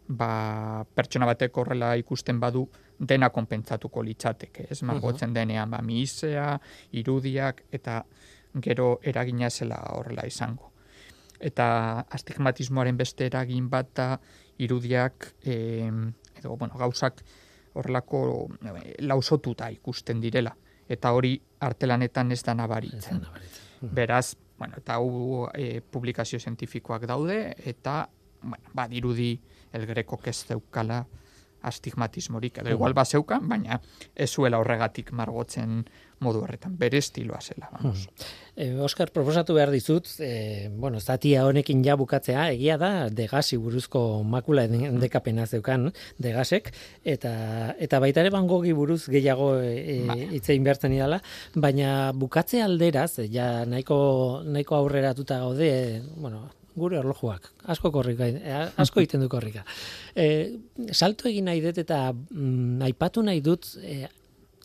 [0.08, 2.66] ba, pertsona batek horrela ikusten badu
[3.00, 6.58] dena konpentsatuko litzateke, ez margotzen denean, ba, mihisea,
[6.92, 8.04] irudiak, eta
[8.62, 10.72] gero eragina zela horrela izango.
[11.44, 14.10] Eta astigmatismoaren beste eragin bat da
[14.64, 15.56] irudiak, e,
[16.40, 17.24] edo, bueno, gauzak
[17.74, 20.56] horrelako e, lausotuta ikusten direla.
[20.90, 23.22] Eta hori artelanetan ez da nabaritzen.
[23.22, 23.94] nabaritzen.
[23.96, 28.08] Beraz, bueno, eta hau e, publikazio zientifikoak daude, eta,
[28.42, 29.34] bueno, badirudi
[29.74, 31.06] el greco ez zeukala
[31.64, 33.80] astigmatismorik, edo igual bazeukan, baina
[34.16, 35.86] ez zuela horregatik margotzen
[36.24, 38.08] modu horretan, bere estiloa zela, vamos.
[38.56, 44.22] E, Oskar, proposatu behar dizut, e, bueno, zatia honekin ja bukatzea, egia da, degasi buruzko
[44.24, 45.88] makula den- dekapena zeukan,
[46.22, 46.72] degasek,
[47.04, 47.34] eta,
[47.82, 50.20] eta baita ere Van Goghi buruz gehiago e, Bai.
[50.38, 51.22] itzein behartzen idala,
[51.56, 55.72] baina bukatze alderaz, ja nahiko, nahiko aurreratuta gaude,
[56.16, 58.26] bueno, gure orlojuak, asko korrika,
[58.82, 59.62] asko egiten du korrika.
[60.18, 60.58] E,
[60.92, 64.04] salto egin nahi dut eta mm, aipatu nahi dut e,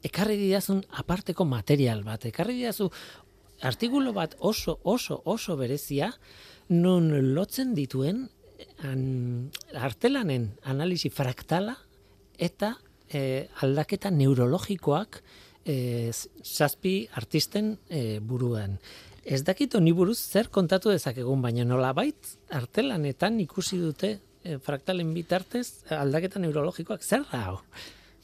[0.07, 2.91] ekarri didazun aparteko material bat, ekarri didazu
[3.63, 6.13] artikulu bat oso, oso, oso berezia,
[6.69, 8.27] nun lotzen dituen
[8.85, 11.75] an, artelanen analisi fraktala
[12.39, 12.75] eta
[13.11, 15.21] e, aldaketa neurologikoak
[15.65, 16.11] e,
[16.45, 18.79] zazpi artisten e, buruan.
[19.29, 25.83] Ez dakit honi buruz zer kontatu dezakegun, baina nolabait artelanetan ikusi dute e, fraktalen bitartez
[25.93, 27.59] aldaketa neurologikoak zer da hau?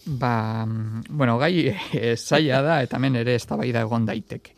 [0.07, 4.55] Ba, mm, bueno, gai e, zaila da, eta hemen ere eztabaida egon daiteke.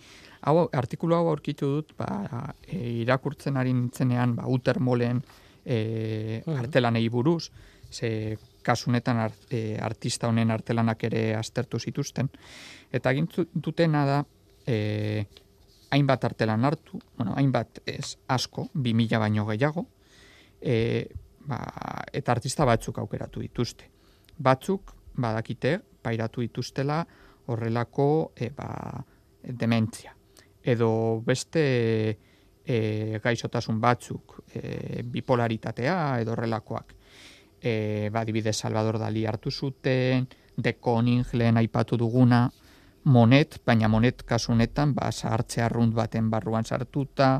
[0.46, 5.22] Hau, artikulu hau aurkitu dut, ba, e, irakurtzen ari nintzenean, ba, uter molen
[5.64, 6.58] e, Mhm.
[6.58, 7.50] artelanei buruz,
[7.90, 12.28] ze kasunetan art, e, artista honen artelanak ere aztertu zituzten.
[12.92, 14.24] Eta egin dutena da,
[14.66, 15.24] e,
[15.90, 19.86] hainbat artelan hartu, bueno, hainbat ez asko, 2000 baino gehiago,
[20.60, 21.06] e,
[21.46, 21.60] ba,
[22.12, 23.90] eta artista batzuk aukeratu dituzte.
[24.38, 27.00] Batzuk, badakite, pairatu dituztela
[27.46, 29.04] horrelako e, ba,
[29.42, 30.14] dementzia.
[30.62, 31.62] Edo beste
[32.66, 36.94] e, gaixotasun batzuk, e, bipolaritatea edo horrelakoak.
[37.60, 40.26] E, ba, adibidez, Salvador Dali hartu zuten,
[40.56, 42.46] de Koning lehen aipatu duguna,
[43.06, 47.36] Monet, baina Monet kasu honetan, ba, zahartze arrunt baten barruan sartuta,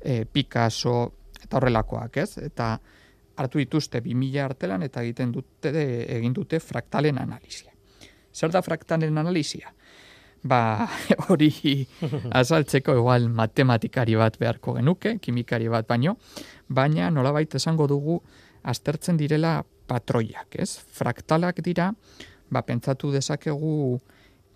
[0.00, 2.38] e, Picasso, eta horrelakoak, ez?
[2.40, 2.78] Eta
[3.36, 5.72] hartu dituzte 2000 artelan eta egiten dute
[6.18, 7.72] egin dute fraktalen analisia.
[8.32, 9.72] Zer da fraktalen analisia?
[10.46, 10.86] Ba,
[11.28, 11.50] hori
[12.40, 16.16] azaltzeko igual matematikari bat beharko genuke, kimikari bat baino,
[16.68, 18.20] baina nolabait esango dugu
[18.66, 20.76] aztertzen direla patroiak, ez?
[20.98, 21.92] Fraktalak dira,
[22.50, 24.00] ba, pentsatu dezakegu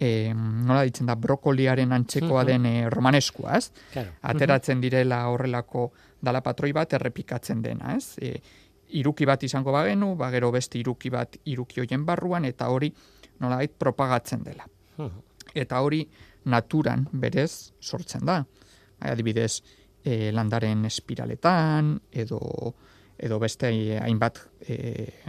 [0.00, 3.70] e, nola ditzen da brokoliaren antzekoa den e, romaneskua, ez?
[3.92, 4.16] Claro.
[4.32, 5.90] ateratzen direla horrelako
[6.20, 8.16] dala patroi bat errepikatzen dena, ez?
[8.18, 8.34] E,
[8.92, 12.92] iruki bat izango bagenu, ba gero beste iruki bat iruki hoien barruan eta hori
[13.40, 14.66] nolabait propagatzen dela.
[14.98, 15.20] Mhm.
[15.54, 16.06] Eta hori
[16.44, 18.44] naturan berez sortzen da.
[19.00, 19.62] Bai, Adibidez,
[20.04, 22.40] e, landaren espiraletan edo
[23.20, 23.68] edo beste
[24.00, 24.76] hainbat e,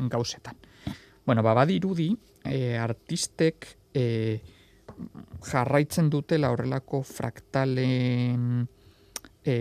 [0.07, 0.55] gauzetan.
[1.25, 2.09] Bueno, ba, badirudi,
[2.45, 4.39] e, artistek e,
[5.43, 8.63] jarraitzen dutela horrelako fraktalen
[9.43, 9.55] e,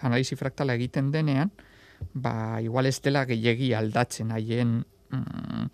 [0.00, 1.52] analisi fraktala egiten denean,
[2.14, 5.66] ba, igual ez dela gehiegi aldatzen haien mm,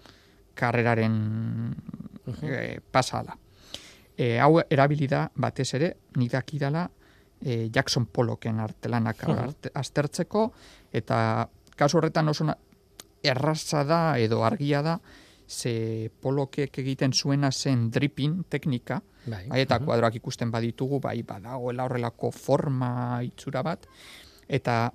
[0.54, 1.74] karreraren
[2.42, 3.36] e, pasala.
[4.16, 6.84] E, hau erabili da batez ere, nik dakidala
[7.40, 9.38] e, Jackson Pollocken artelanak Mhm.
[9.38, 10.52] arte, aztertzeko,
[10.92, 12.46] eta kasu horretan oso
[13.22, 15.00] erraza da edo argia da,
[15.48, 19.48] ze Pollockek egiten zuena zen dripping teknika, Bai.
[19.54, 19.84] eta Mhm.
[19.86, 23.86] kuadroak ikusten baditugu, bai, badagoela horrelako forma itxura bat,
[24.48, 24.92] eta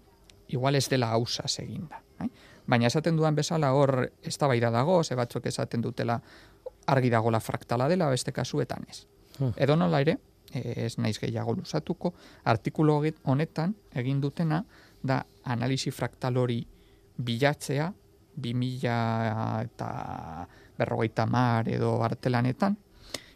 [0.48, 2.02] igual ez dela hausaz eginda.
[2.20, 2.30] Bai?
[2.68, 6.20] Baina esaten dudan bezala hor eztabaida dago, ze batzuk esaten dutela
[6.88, 9.06] argi dagola fraktala dela, beste kasuetan ez.
[9.39, 9.54] Hmm.
[9.56, 10.18] Edo nola ere,
[10.54, 14.64] eh, ez naiz gehiago lusatuko, artikulu honetan egin dutena
[15.04, 16.66] da analisi fraktal hori
[17.18, 17.93] bilatzea,
[18.38, 22.78] 2000 eta berrogeita mar edo artelanetan,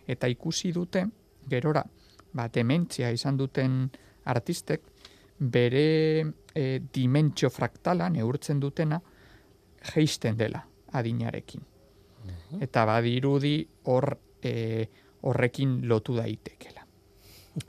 [0.08, 1.06] eta ikusi dute,
[1.50, 1.84] gerora,
[2.34, 3.90] ba, dementzia izan duten
[4.26, 4.91] artistek,
[5.42, 9.02] bere e, dimentsio fraktala neurtzen dutena
[9.94, 10.62] geisten dela
[10.94, 11.62] adinarekin.
[12.62, 13.56] Eta badirudi
[13.90, 14.12] hor
[14.44, 14.86] e,
[15.26, 16.86] horrekin lotu daitekela.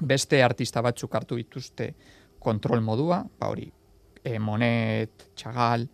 [0.04, 1.94] Beste artista batzuk hartu dituzte
[2.42, 3.70] kontrol modua, ba hori,
[4.22, 5.86] e, Monet, Chagall,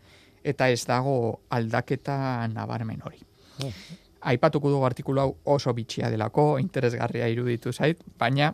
[0.42, 3.20] eta ez dago aldaketa nabarmen hori.
[4.28, 8.52] Aipatuko dugu artikulu hau oso bitxia delako, interesgarria iruditu zait, baina,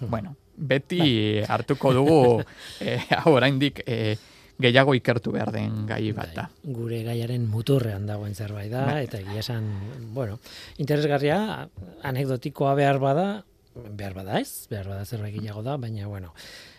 [0.00, 2.20] bueno, beti hartuko dugu
[2.80, 4.16] e, hau oraindik e,
[4.60, 6.46] gehiago ikertu behar den gai bat da.
[6.46, 9.02] Bai, gure gaiaren muturrean dagoen zerbait da, Bai.
[9.08, 9.66] eta egia esan,
[10.14, 10.38] bueno,
[10.78, 11.68] interesgarria,
[12.06, 13.28] anekdotikoa behar bada,
[13.74, 16.32] behar bada ez, behar bada zerbait gehiago da, baina, bueno,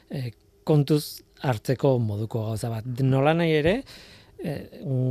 [0.09, 0.31] e,
[0.65, 2.87] kontuz hartzeko moduko gauza bat.
[3.03, 3.75] Nola nahi ere,
[4.39, 4.55] e,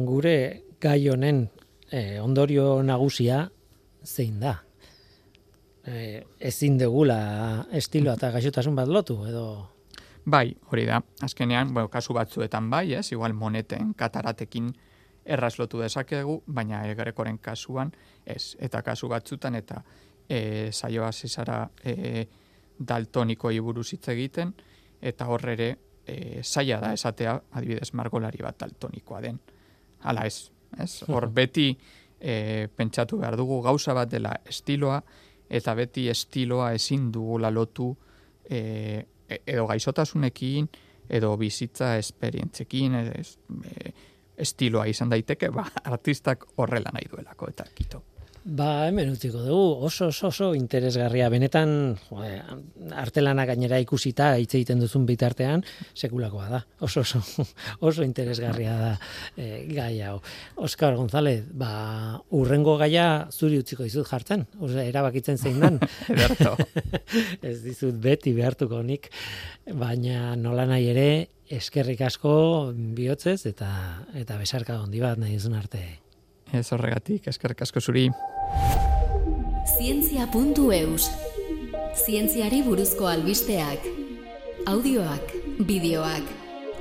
[0.09, 0.37] gure
[0.81, 1.47] gai honen
[1.91, 3.45] e, ondorio nagusia
[4.05, 4.64] zein da.
[5.85, 9.47] E, ezin degula estiloa eta gaixotasun bat lotu, edo...
[10.25, 11.03] Bai, hori da.
[11.21, 13.11] Azkenean, bueno, kasu batzuetan bai, ez?
[13.13, 14.71] Igual moneten kataratekin
[15.25, 17.93] erraz lotu dezakegu, baina egrekoren kasuan
[18.25, 18.55] ez.
[18.61, 19.83] Eta kasu batzutan eta
[20.29, 22.25] e, saioa zizara e,
[22.79, 24.55] daltonikoi buruz hitz egiten,
[25.01, 25.69] eta hor ere
[26.07, 29.39] e, zaila da esatea, adibidez, margolari bat daltonikoa den.
[30.05, 31.03] Hala ez, ez?
[31.09, 31.71] Hor beti
[32.21, 35.03] e, pentsatu behar dugu gauza bat dela estiloa,
[35.51, 37.91] eta beti estiloa ezin dugula lotu
[38.49, 40.69] e, e- edo gaixotasunekin,
[41.09, 43.93] edo bizitza esperientzekin, ez, e,
[44.37, 48.03] estiloa izan daiteke, ba, artistak horrela nahi duelako, eta kito.
[48.45, 51.31] Ba, hemen utziko dugu, oso, oso, oso interesgarria.
[51.33, 52.35] Benetan, jode,
[52.93, 55.65] artelana gainera ikusita, hitz egiten duzun bitartean,
[55.97, 56.61] sekulakoa da.
[56.85, 57.23] Oso, oso,
[57.89, 58.93] oso interesgarria da
[59.41, 60.19] e, gai hau.
[60.61, 64.45] Oskar González, ba, urrengo gaia zuri utziko dizut jartzen.
[64.61, 65.81] Ose, erabakitzen zein dan.
[67.49, 69.09] Ez dizut beti behartuko nik,
[69.73, 71.11] baina nola nahi ere,
[71.49, 72.37] eskerrik asko
[72.77, 73.73] bihotzez eta
[74.21, 76.04] eta besarka handi bat nahi duzun arte.
[76.55, 78.05] Ez horregatik, eskerrik asko zuri.
[79.75, 81.09] Zientzia.eus
[82.05, 83.89] Zientziari buruzko albisteak
[84.71, 85.35] Audioak,
[85.67, 86.31] bideoak,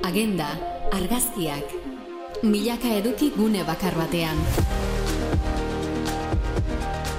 [0.08, 0.46] agenda,
[0.94, 1.74] argazkiak.
[2.46, 4.40] Milaka eduki gune bakar batean.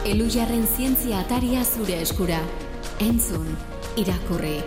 [0.09, 2.41] Elujarren zientzia ataria zure eskura.
[3.03, 3.47] Entzun,
[4.01, 4.57] irakurri,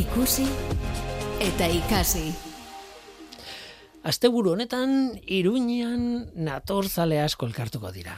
[0.00, 0.48] ikusi
[1.44, 2.28] eta ikasi
[4.08, 4.92] Asteburu honetan
[5.38, 6.04] Iruñean
[6.46, 8.16] natorzale asko elkartuko dira.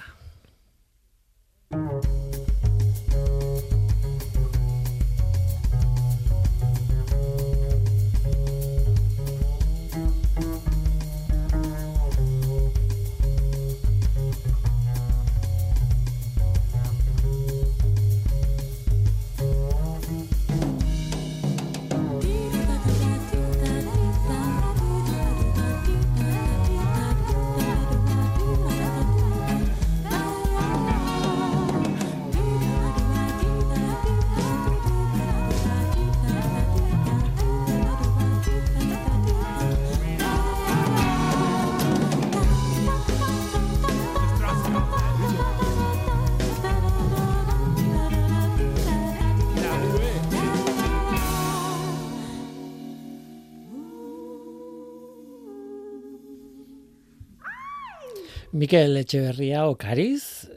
[58.50, 60.48] Mikel Etxeberria okariz,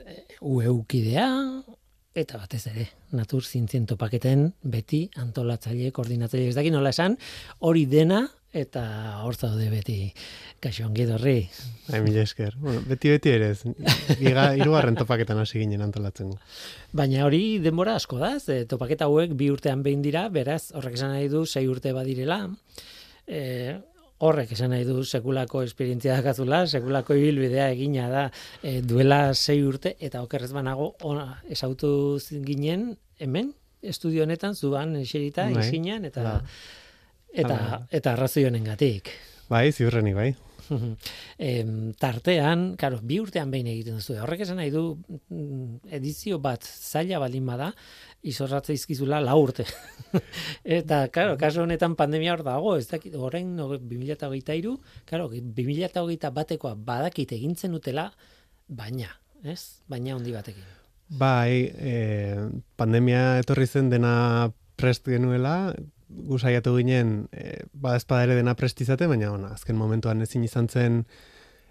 [0.42, 1.28] ueukidea,
[2.18, 7.20] eta batez ere, natur zintzien topaketen beti antolatzaile, koordinatzaile, ez dakit nola esan,
[7.62, 8.82] hori dena eta
[9.22, 10.10] hor zaude beti
[10.62, 11.36] kaixo ongi dorri.
[11.94, 12.58] Ai, mila esker.
[12.58, 13.62] Bueno, beti beti ere ez.
[14.18, 16.34] Biga, irugarren topaketan hasi ginen antolatzen.
[16.98, 21.14] Baina hori denbora asko da, ze topaketa hauek bi urtean behin dira, beraz, horrek esan
[21.14, 22.48] nahi du sei urte badirela.
[23.30, 23.78] E,
[24.24, 28.24] horrek esan nahi du sekulako esperientzia dakazula, sekulako ibilbidea egina da
[28.62, 31.92] e, duela sei urte, eta okerrez banago ona esautu
[32.48, 33.52] ginen hemen
[33.84, 35.68] estudio honetan zuan eserita Bai.
[35.68, 36.40] isinan eta Hala.
[37.34, 37.60] eta
[37.92, 39.12] eta arrazoi honengatik.
[39.50, 40.32] Bai, ziurrenik, bai.
[41.50, 44.18] em, tartean, karo, bi urtean behin egiten duzu.
[44.24, 44.84] Horrek esan nahi du
[45.30, 47.72] mm, edizio bat zaila baldin bada,
[48.24, 49.66] izorratza izkizula lau urte.
[50.80, 54.78] eta, karo, kasu honetan pandemia hor dago, ez dakit, no, 2023,
[55.10, 58.10] karo, 2021 batekoa badakit egintzen utela,
[58.68, 59.12] baina,
[59.44, 59.84] ez?
[59.92, 60.70] Baina handi batekin.
[61.14, 61.96] Bai, e,
[62.80, 65.74] pandemia etorri zen dena prest genuela,
[66.14, 70.44] gu saiatu ginen, e, ba ezpada ere dena prest izate, baina ona, azken momentuan ezin
[70.44, 71.06] izan zen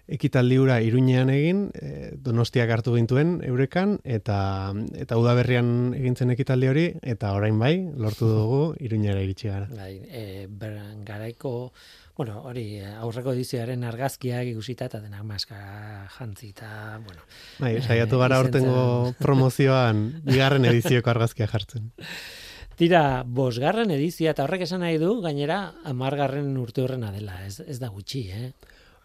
[0.03, 6.67] ekitaldi hura iruñean egin, e, donostiak hartu gintuen eurekan, eta, eta udaberrian egin zen ekitaldi
[6.67, 9.69] hori, eta orain bai, lortu dugu iruñera iritsi gara.
[9.71, 10.75] Bai, e, ber,
[11.07, 11.71] garaiko,
[12.17, 17.23] bueno, hori, eh, aurreko edizioaren argazkiak ikusita eta denak maskara jantzi eta, bueno,
[17.63, 21.91] Bai, saiatu gara izentzen- urtengo promozioan bigarren edizioko argazkia jartzen.
[22.77, 27.77] Tira, bosgarren edizia, eta horrek esan nahi du, gainera, amargarren urte horrena dela, ez, ez
[27.79, 28.51] da gutxi, eh?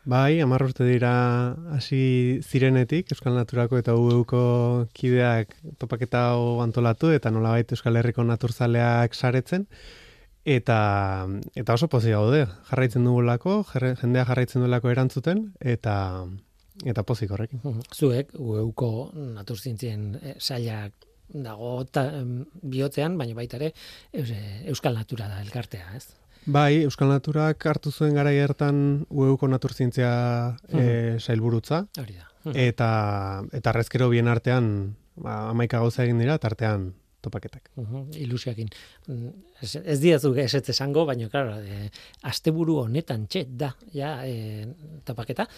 [0.09, 1.11] Bai, hamar urte dira
[1.75, 4.41] hasi zirenetik, Euskal Naturako eta UEUko
[4.97, 6.31] kideak topaketa
[6.65, 9.67] antolatu, eta nolabait Euskal Herriko naturzaleak saretzen,
[10.49, 10.79] eta,
[11.55, 15.99] eta oso pozik gaude, jarraitzen dugulako, jarra- jendea jarraitzen duelako erantzuten, eta,
[16.89, 17.61] eta pozik horrekin.
[17.93, 20.95] Zuek, ueuko naturzientzien eh, sailak
[21.29, 23.73] dago ta, em, bihotzean, baina baita ere
[24.13, 26.07] eh, Euskal Natura da elkartea, ez?
[26.49, 32.29] Bai, Euskal Naturak hartu zuen gara hartan UEUko naturzientzia e, sailburutza, Hori da.
[32.55, 37.69] eta, eta arrezkero bien artean, ba, amaika gauza egin dira, tartean topaketak.
[37.77, 38.71] Uhum, ilusioakin.
[39.09, 41.91] Mm, Ez, ez diazu esetz esango, baina, claro, e,
[42.31, 44.69] asteburu honetan txet da, ja, e,
[45.05, 45.49] tapaketa,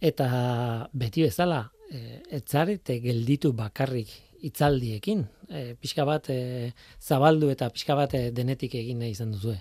[0.00, 4.08] eta beti bezala, e, etzarete gelditu bakarrik
[4.42, 9.58] hitzaldiekin, e, pixka bat e, zabaldu eta pixka bat e, denetik egin nahi izan duzue.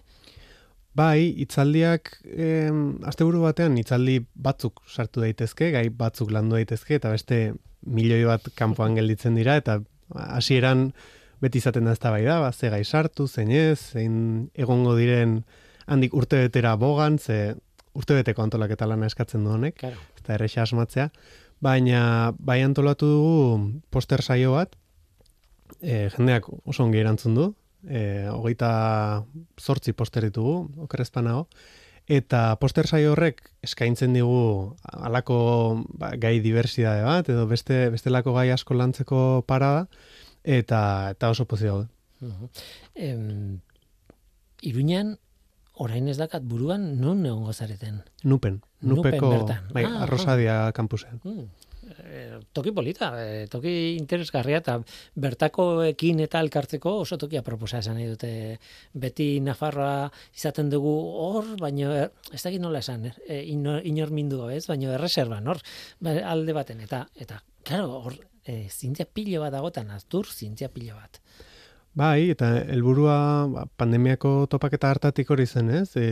[0.98, 7.54] Bai, hitzaldiak em, asteburu batean hitzaldi batzuk sartu daitezke, gai batzuk landu daitezke eta beste
[7.86, 9.78] milioi bat kanpoan gelditzen dira eta
[10.10, 10.90] hasieran
[11.40, 15.44] beti izaten da eztabaida, ba ze gai sartu, zein ez, zein egongo diren
[15.88, 17.56] handik urtebetera bogan, ze
[17.96, 20.02] urtebeteko antolaketa lana eskatzen du honek, Claro.
[20.20, 21.10] eta erresa asmatzea,
[21.60, 24.76] baina bai antolatu dugu poster saio bat,
[25.82, 27.50] e, jendeak oso ongi erantzun du,
[27.88, 29.26] e, hogeita
[29.60, 31.48] zortzi poster ditugu, okerrezpanago,
[32.10, 35.40] eta poster saio horrek eskaintzen digu alako
[36.00, 39.88] ba, gai diversidade bat, edo beste bestelako gai asko lantzeko parada,
[40.44, 40.82] eta,
[41.12, 41.90] eta oso pozik daude.
[42.96, 43.60] Em,
[44.66, 45.20] Iruñan,
[45.80, 48.02] orain ez dakat buruan, non egongo zareten?
[48.24, 49.68] Nupen nupeko, bertan.
[49.74, 51.20] bai, Ah, arrosadia kampusean.
[51.24, 51.48] Mm.
[52.06, 54.76] Eh, toki polita, eh, toki interesgarria eta
[55.16, 58.32] bertakoekin eta elkartzeko oso toki aproposa esan nahi dute
[58.94, 64.48] beti Nafarroa izaten dugu hor, baino eh, ez dakit nola esan, eh, inor, inor mindu
[64.50, 65.62] ez, baino erreserban hor,
[66.00, 70.70] ba, alde baten, eta, eta claro, hor, eh, zintzia pilo bat dago, eta naztur zintzia
[70.70, 71.20] pilo bat.
[72.00, 73.16] Bai, eta helburua
[73.52, 75.98] ba, pandemiako topaketa hartatik hori zen, ez?
[76.00, 76.06] E,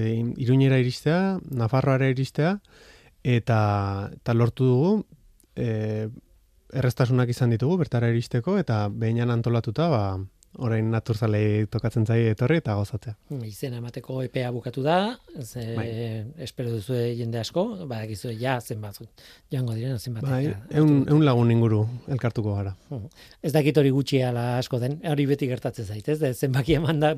[0.43, 2.57] Iruñera iristea, Nafarroara iristea,
[3.23, 3.59] eta,
[4.17, 4.89] eta lortu dugu,
[5.55, 6.09] e,
[6.75, 10.01] errestasunak izan ditugu, bertara iristeko, eta behinan antolatuta, ba,
[10.57, 13.13] orain naturzalei tokatzen zaie etorri eta gozatzea.
[13.45, 15.87] Izena emateko epea bukatu da, ze, Bai.
[16.43, 18.99] espero duzue jende asko, badakizue ja zenbat
[19.51, 20.23] joango diren zenbat.
[20.25, 22.73] Bai, eun, eun lagun inguru elkartuko gara.
[23.41, 26.33] Ez dakit hori gutxi ala asko den, hori beti gertatzen zait, ez?
[26.37, 27.13] Zenbaki eman da,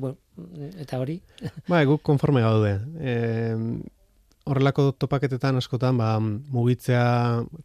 [0.82, 1.20] eta hori.
[1.70, 2.76] Bai, guk konforme gaude.
[3.00, 3.16] E,
[4.50, 7.04] horrelako topaketetan askotan ba, mugitzea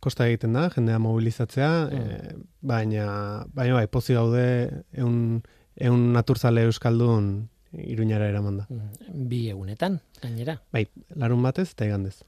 [0.03, 3.07] kosta egiten da, jendea mobilizatzea, e, baina,
[3.55, 4.45] baina bai, pozi gaude
[4.93, 5.41] eun,
[5.75, 8.67] eun naturzale euskaldun iruñara eraman da.
[9.11, 10.59] Bi egunetan, gainera.
[10.71, 12.21] Bai, larun batez eta igandez.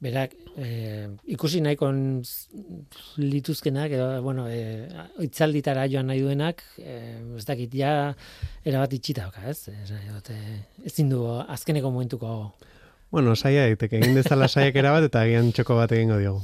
[0.00, 1.90] Berak, eh, ikusi nahiko
[3.18, 4.88] lituzkenak, edo, bueno, eh,
[5.26, 8.14] itzalditara joan nahi duenak, eh, ez dakit, ja,
[8.64, 9.68] erabat itxita dauka, ez?
[9.68, 12.54] Eh, ezin du azkeneko momentuko
[13.10, 16.42] Bueno, saia daiteke, egin dezala saiak erabat eta agian txoko bat egingo diogu.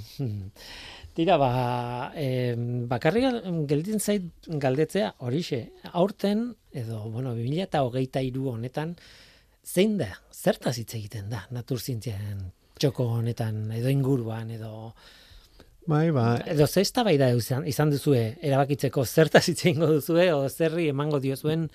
[1.14, 2.54] Tira, ba, eh,
[2.90, 3.28] bakarrik
[3.70, 5.60] gelditzen zait galdetzea horixe,
[5.92, 8.96] aurten, edo, bueno, 2000 eta hogeita iru honetan,
[9.62, 12.48] zein da, zertaz hitz egiten da, naturzientzian
[12.82, 14.92] txoko honetan, edo inguruan, edo,
[15.86, 20.88] Bai, ba, edo ze eztabaida izan, izan duzue, erabakitzeko zertaz hitz egingo duzue, o zerri
[20.88, 21.66] emango diozuen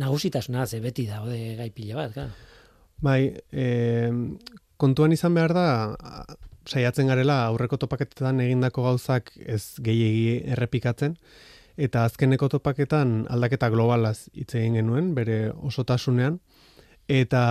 [0.00, 2.32] nagusitasuna, ze beti daude gai pila bat, claro.
[3.04, 3.20] Bai,
[3.52, 3.66] e,
[4.80, 5.66] kontuan izan behar da,
[6.68, 11.16] saiatzen garela aurreko topaketetan egindako gauzak ez gehiegi errepikatzen,
[11.76, 16.40] eta azkeneko topaketan aldaketa globalaz hitz egin genuen, bere osotasunean,
[17.08, 17.44] eta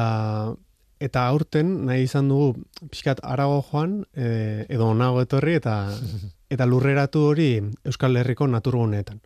[1.01, 2.53] eta aurten nahi izan dugu
[2.91, 5.75] pixkat arago joan, e, edo onago etorri, eta
[6.53, 7.51] eta lurreratu hori
[7.87, 9.21] Euskal Herriko naturguneetan.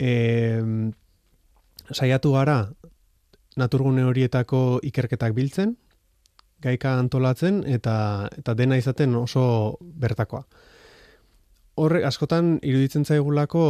[0.00, 0.62] E,
[1.92, 2.62] saiatu gara
[3.60, 5.76] naturgune horietako ikerketak biltzen,
[6.62, 10.44] gaika antolatzen eta eta dena izaten oso bertakoa.
[11.80, 13.64] Horre askotan iruditzen zaigulako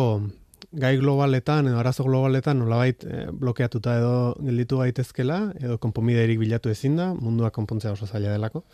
[0.73, 4.15] gai globaletan edo arazo globaletan nolabait e, blokeatuta edo
[4.45, 8.65] gelditu gaitezkela edo konponbiderik bilatu ezin da, mundua konpontzea oso zaila delako.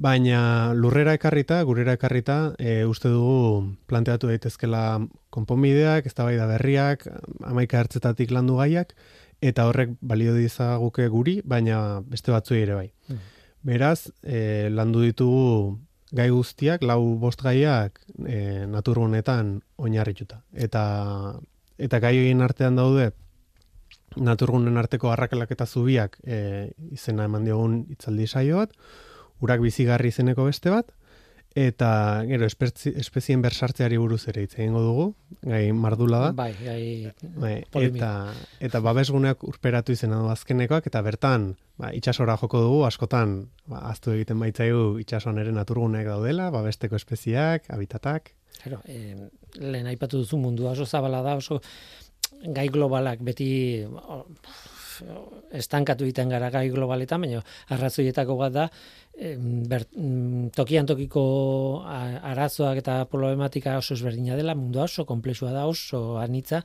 [0.00, 5.00] Baina lurrera ekarrita, gurera ekarrita, e, uste dugu planteatu daitezkela
[5.34, 7.04] konponbideak, eztabaida berriak,
[7.44, 8.94] amaika hartzetatik landu gaiak,
[9.40, 12.88] eta horrek balio dizaguke guri, baina beste batzu ere bai.
[13.08, 13.22] Mm.
[13.70, 15.78] Beraz, e, landu ditugu
[16.16, 20.42] gai guztiak, lau bost gaiak e, naturgunetan oinarrituta.
[20.52, 20.84] Eta,
[21.78, 23.10] eta gai egin artean daude,
[24.16, 28.74] naturgunen arteko harrakalak eta zubiak e, izena eman diogun itzaldi saio bat,
[29.40, 30.90] urak bizigarri izeneko beste bat,
[31.54, 35.06] eta gero espezien bersartzeari buruz ere hitz egingo dugu,
[35.42, 36.30] gai mardula da.
[36.36, 37.10] Bai, gai
[37.42, 38.10] bai, eta,
[38.60, 44.14] eta babesguneak urperatu izena du azkenekoak, eta bertan ba, itxasora joko dugu, askotan ba, aztu
[44.14, 48.30] egiten baitzaigu itxasoan ere naturguneak daudela, babesteko espeziak, habitatak.
[48.60, 49.16] Claro, eh,
[49.58, 51.60] lehen aipatu duzu mundua oso zabala da, oso
[52.54, 53.50] gai globalak beti
[55.56, 57.42] estankatu egiten gara gai globaletan, baina
[57.74, 58.66] arrazoietako bat da,
[59.20, 61.22] ber, mm, tokian tokiko
[61.84, 66.62] arazoak eta problematika oso ezberdina dela, mundu oso komplexua da oso anitza,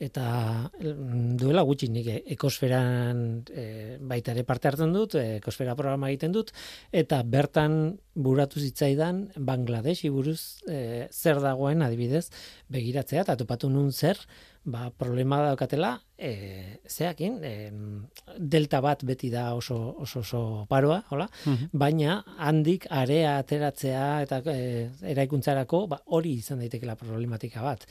[0.00, 6.32] eta mm, duela gutxi nik ekosferan e, baita ere parte hartzen dut, ekosfera programa egiten
[6.32, 6.52] dut,
[6.92, 12.28] eta bertan buratu zitzaidan Bangladesh buruz e, zer dagoen adibidez
[12.72, 14.18] begiratzea, eta topatu nun zer,
[14.68, 17.52] ba, problema daukatela, e, zeakin, e,
[18.38, 21.28] delta bat beti da oso, oso, oso paroa, hola?
[21.46, 21.70] Mhm.
[21.72, 27.86] baina handik area ateratzea eta e, eraikuntzarako ba, hori izan daitekela problematika bat.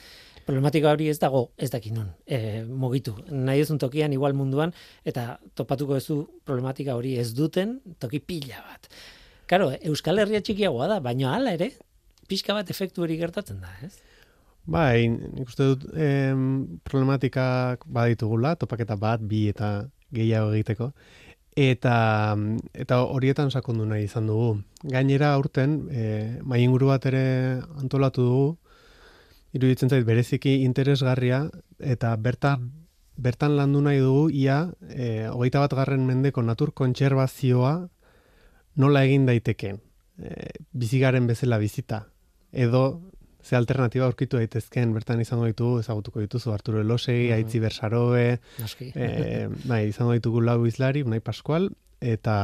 [0.48, 3.16] Problematika hori ez dago ez dakin non, e, mogitu.
[3.30, 4.72] Nahi ezun tokian igual munduan
[5.06, 8.88] eta topatuko ezu problematika hori ez duten toki pila bat.
[9.48, 11.72] Karo, Euskal Herria txikiagoa da, baina hala ere,
[12.28, 13.94] pixka bat efektu hori gertatzen da, ez?
[14.68, 16.42] Bai, nik uste dut em,
[16.84, 20.92] problematikak baditugula, topaketa bat, bi eta gehiago egiteko.
[21.58, 22.38] Eta,
[22.78, 24.60] eta horietan sakondu nahi izan dugu.
[24.86, 26.04] Gainera aurten, e,
[26.46, 27.24] mai inguru bat ere
[27.82, 28.52] antolatu dugu,
[29.58, 31.48] iruditzen zait bereziki interesgarria,
[31.80, 32.70] eta bertan,
[33.18, 37.74] bertan landu nahi dugu, ia, e, hogeita bat garren mendeko natur kontserbazioa
[38.76, 39.82] nola egin daiteken.
[40.22, 42.04] E, bizigaren bezala bizita.
[42.54, 43.02] Edo
[43.44, 48.40] ze alternatiba aurkitu daitezken bertan izango ditu ezagutuko dituzu Arturo Elosei, mm Aitzi Bersaroe,
[48.94, 51.70] eh, bai, izango ditugu lau izlari, Unai Pascual
[52.02, 52.38] eta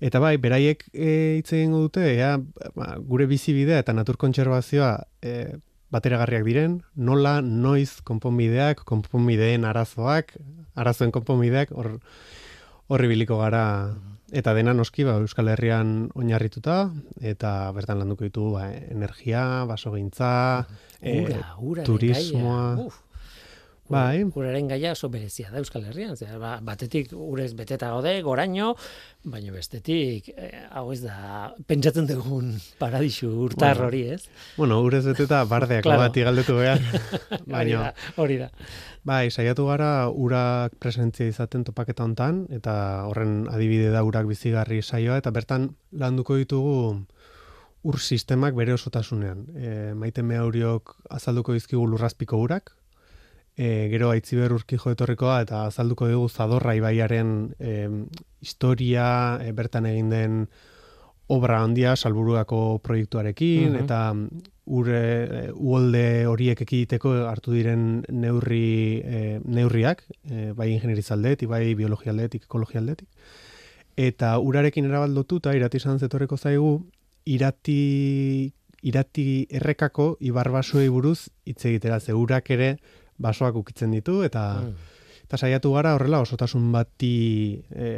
[0.00, 2.36] eta bai, beraiek eh, hitz egingo dute, ea,
[2.76, 4.92] ba, gure bizibidea eta natur kontserbazioa
[5.24, 5.56] e,
[5.94, 10.34] bateragarriak diren, nola, noiz konponbideak, konponbideen arazoak,
[10.76, 11.96] arazoen konponbideak, hor
[12.88, 13.64] horri biliko gara.
[14.34, 16.88] Eta dena noski ba, Euskal Herrian oinarrituta
[17.22, 20.30] eta bertan landuko ditu ba, energia, basogintza,
[21.00, 22.88] ura, ura turismoa.
[23.86, 24.24] Bai.
[24.34, 26.16] Uraren gaia oso berezia da Euskal Herrian.
[26.18, 28.72] Zer, ba, batetik urez beteta gaude, goraino,
[29.22, 34.24] baina bestetik, eh, hau ez da, pentsatzen dugun paradisu urtar hori, ez?
[34.56, 36.02] Bueno, urez beteta bardeak claro.
[36.02, 36.82] bat igaldetu behar.
[37.54, 38.50] baina, hori da.
[39.06, 42.72] Bai, saiatu gara urak presentzia izaten topaketa hontan eta
[43.06, 46.72] horren adibide da urak bizigarri saioa eta bertan landuko ditugu
[47.86, 49.44] ur sistemak bere osotasunean.
[49.54, 52.72] E, maite mehauriok azalduko dizkigu lurrazpiko urak,
[53.54, 57.30] e, gero aitziber urkijo etorrikoa eta azalduko dugu zadorra ibaiaren
[57.60, 57.76] e,
[58.42, 59.06] historia,
[59.38, 60.40] e, bertan egin den
[61.28, 64.00] obra handia salburuako proiektuarekin, eta
[64.66, 72.46] ure eh, uolde horiek ekiditeko hartu diren neurri e, neurriak, e, bai ingenierizaldetik, bai biologialdetik,
[72.48, 73.08] ekologialdetik.
[73.96, 76.72] Eta urarekin erabaldotu eta irati izan zetorreko zaigu,
[77.26, 78.52] irati,
[78.86, 82.76] irati errekako ibarbasoei buruz hitz egitera ze urak ere
[83.18, 84.95] basoak ukitzen ditu eta mm.
[85.26, 87.08] Eta saiatu gara horrela osotasun bati
[87.74, 87.88] e,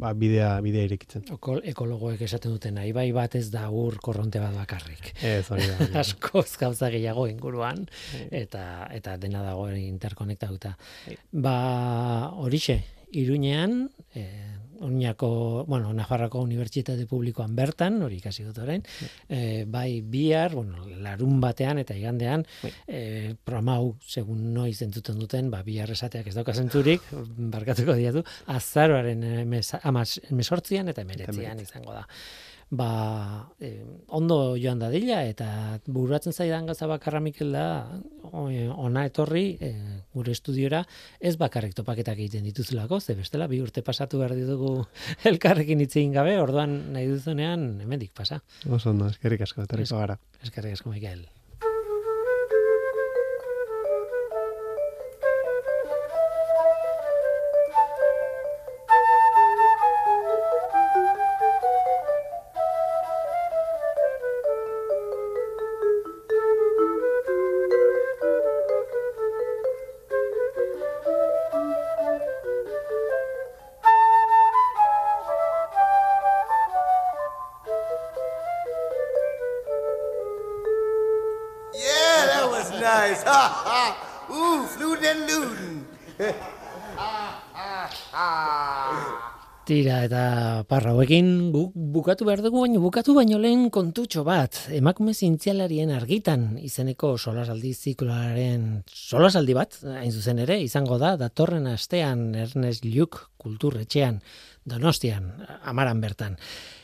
[0.00, 1.26] ba, bidea, bidea irekitzen.
[1.34, 5.10] Okol, ekologoek esaten duten nahi, bai bat ez da ur korronte bat bakarrik.
[5.20, 5.90] Ez, hori da.
[6.02, 8.22] Askoz gauza gehiago inguruan, bai.
[8.46, 8.64] eta
[8.96, 10.72] eta dena dago interkonektatuta.
[11.04, 11.18] Bai.
[11.44, 11.58] Ba,
[12.40, 12.80] horixe,
[13.12, 14.24] iruñean, e,
[14.80, 18.84] Oñako, bueno, Nafarroko Unibertsitate Publikoan bertan, hori ikasi dut orain,
[19.28, 22.46] e, bai bihar, bueno, larun batean eta igandean,
[22.86, 27.04] e, programa hau, segun noiz entzuten duten, ba, bihar esateak ez dauka zentzurik,
[27.56, 28.24] barkatuko diatu,
[28.56, 29.26] azaroaren
[30.32, 32.06] emesortzian eta emeretzian izango da
[32.70, 37.64] ba, e, ondo joan da dila, eta bururatzen zaidan gaza bakarra Mikel da,
[38.30, 39.72] ona etorri e,
[40.14, 40.84] gure estudiora,
[41.18, 44.86] ez bakarrik topaketak egiten dituzulako, ze bestela, bi urte pasatu behar ditugu
[45.32, 48.40] elkarrekin itzein gabe, orduan nahi duzunean, hemendik pasa.
[48.70, 50.20] Oso ondo, eskerrik asko, etorriko gara.
[50.46, 51.26] Eskerrik asko, Mikel.
[91.00, 91.48] Hauekin
[91.94, 94.58] bukatu behar dugu baino bukatu baino lehen kontutxo bat.
[94.76, 102.34] Emakume zintzialarien argitan izeneko solasaldi zikloaren solasaldi bat, hain zuzen ere, izango da, datorren astean
[102.34, 104.20] Ernest Lluc kulturretxean,
[104.68, 105.32] donostian,
[105.64, 106.36] amaran bertan.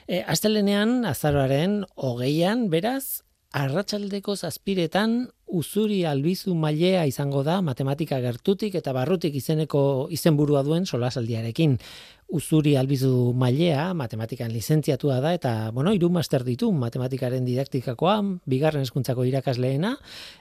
[0.08, 3.20] E, astelenean, azaroaren, hogeian, beraz,
[3.56, 11.78] arratsaldeko zazpiretan uzuri albizu mailea izango da matematika gertutik eta barrutik izeneko izenburua duen solasaldiarekin.
[12.26, 18.16] Uzuri albizu mailea matematikan lizentziatua da eta bueno, hiru master ditu matematikaren didaktikakoa,
[18.50, 19.92] bigarren hezkuntzako irakasleena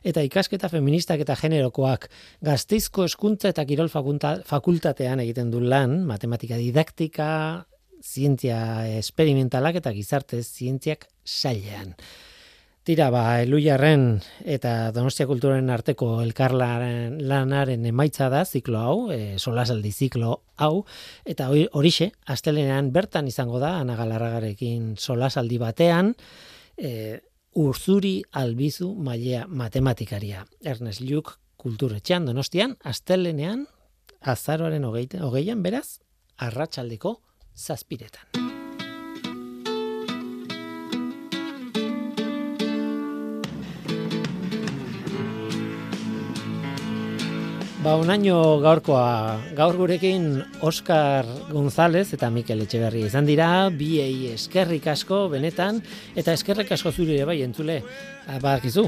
[0.02, 2.10] eta ikasketa feministak eta generokoak
[2.42, 7.30] gazteizko hezkuntza eta kirol fakultatean egiten du lan matematika didaktika,
[8.02, 8.60] zientzia
[8.98, 11.94] esperimentalak eta gizarte zientziak sailean.
[12.86, 19.90] Tira, ba, Eluiarren eta Donostia Kulturen arteko elkarlaren lanaren emaitza da ziklo hau, e, solasaldi
[19.90, 20.84] ziklo hau,
[21.26, 26.14] eta horixe, astelenean bertan izango da, anagalarragarekin solasaldi batean,
[26.78, 27.24] e,
[27.58, 30.46] urzuri albizu mailea matematikaria.
[30.62, 33.66] Ernest Lluc kulturetxean Donostian, astelenean,
[34.22, 36.04] azaroaren hogeian, beraz,
[36.38, 37.18] arratsaldeko
[37.58, 38.30] zazpiretan.
[47.86, 55.20] Ba, unaino gaurkoa, gaur gurekin Oscar González eta Mikel Etxeberri izan dira, biei eskerrik asko,
[55.30, 55.84] benetan,
[56.18, 57.76] eta eskerrik asko zure bai entzule,
[58.42, 58.88] badakizu,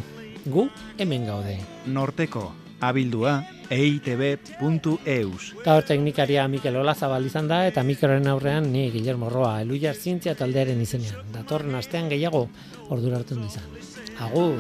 [0.50, 0.66] gu
[0.98, 1.60] hemen gaude.
[1.94, 2.48] Norteko,
[2.82, 3.36] abildua,
[3.70, 5.52] eitb.eus.
[5.62, 10.82] Gaur teknikaria Mikel Olazabal izan da, eta Mikeloren aurrean ni Guillermo Roa, eluiar zientzia taldearen
[10.82, 11.22] izenean.
[11.38, 12.48] Datorren astean gehiago,
[12.90, 13.70] ordura hartu izan.
[14.18, 14.58] Agur!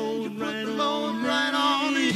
[0.00, 2.08] load, right, the load on right on me.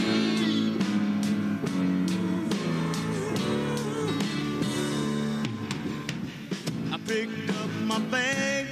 [6.93, 8.66] I picked up my bag.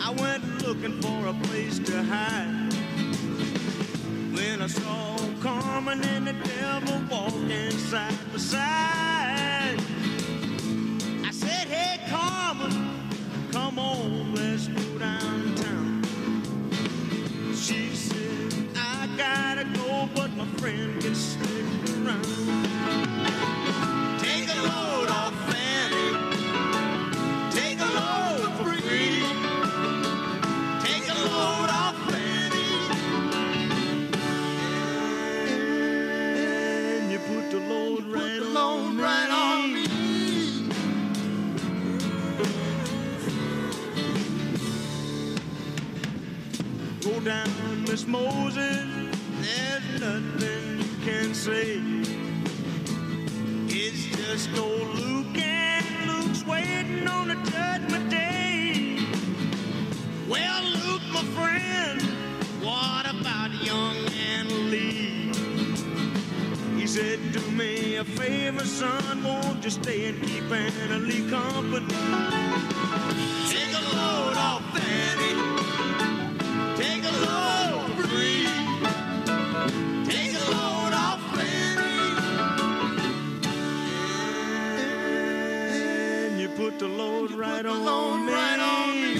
[0.00, 2.72] I went looking for a place to hide.
[4.34, 9.23] When I saw Carmen and the devil walk inside beside.
[20.64, 22.24] friend can stick around.
[24.18, 26.06] Take a load off Fanny.
[27.50, 29.20] Take a load for free.
[30.86, 32.68] Take a load off Fanny.
[36.38, 39.34] And you put the load right, the load on, right me.
[39.34, 39.84] on me.
[47.02, 48.93] Go down, Miss Moses
[51.44, 51.78] say.
[53.68, 58.98] It's just old Luke, and Luke's waiting on a judgment day.
[60.26, 62.00] Well, Luke, my friend,
[62.62, 63.96] what about young
[64.32, 65.32] Anna Lee?
[66.80, 72.53] He said, Do me a favor, son, won't you stay and keep Anna Lee company?
[86.84, 89.14] And you put the load load right on me.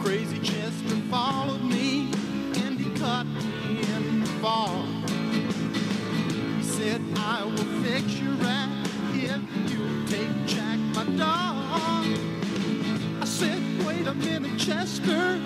[0.00, 2.12] Crazy Chester followed me
[2.64, 4.84] and he caught me in the fall.
[6.58, 8.68] He said, I will fix your rat
[9.14, 12.06] if you'll take Jack, my dog.
[13.20, 15.40] I said, wait a minute, Chester.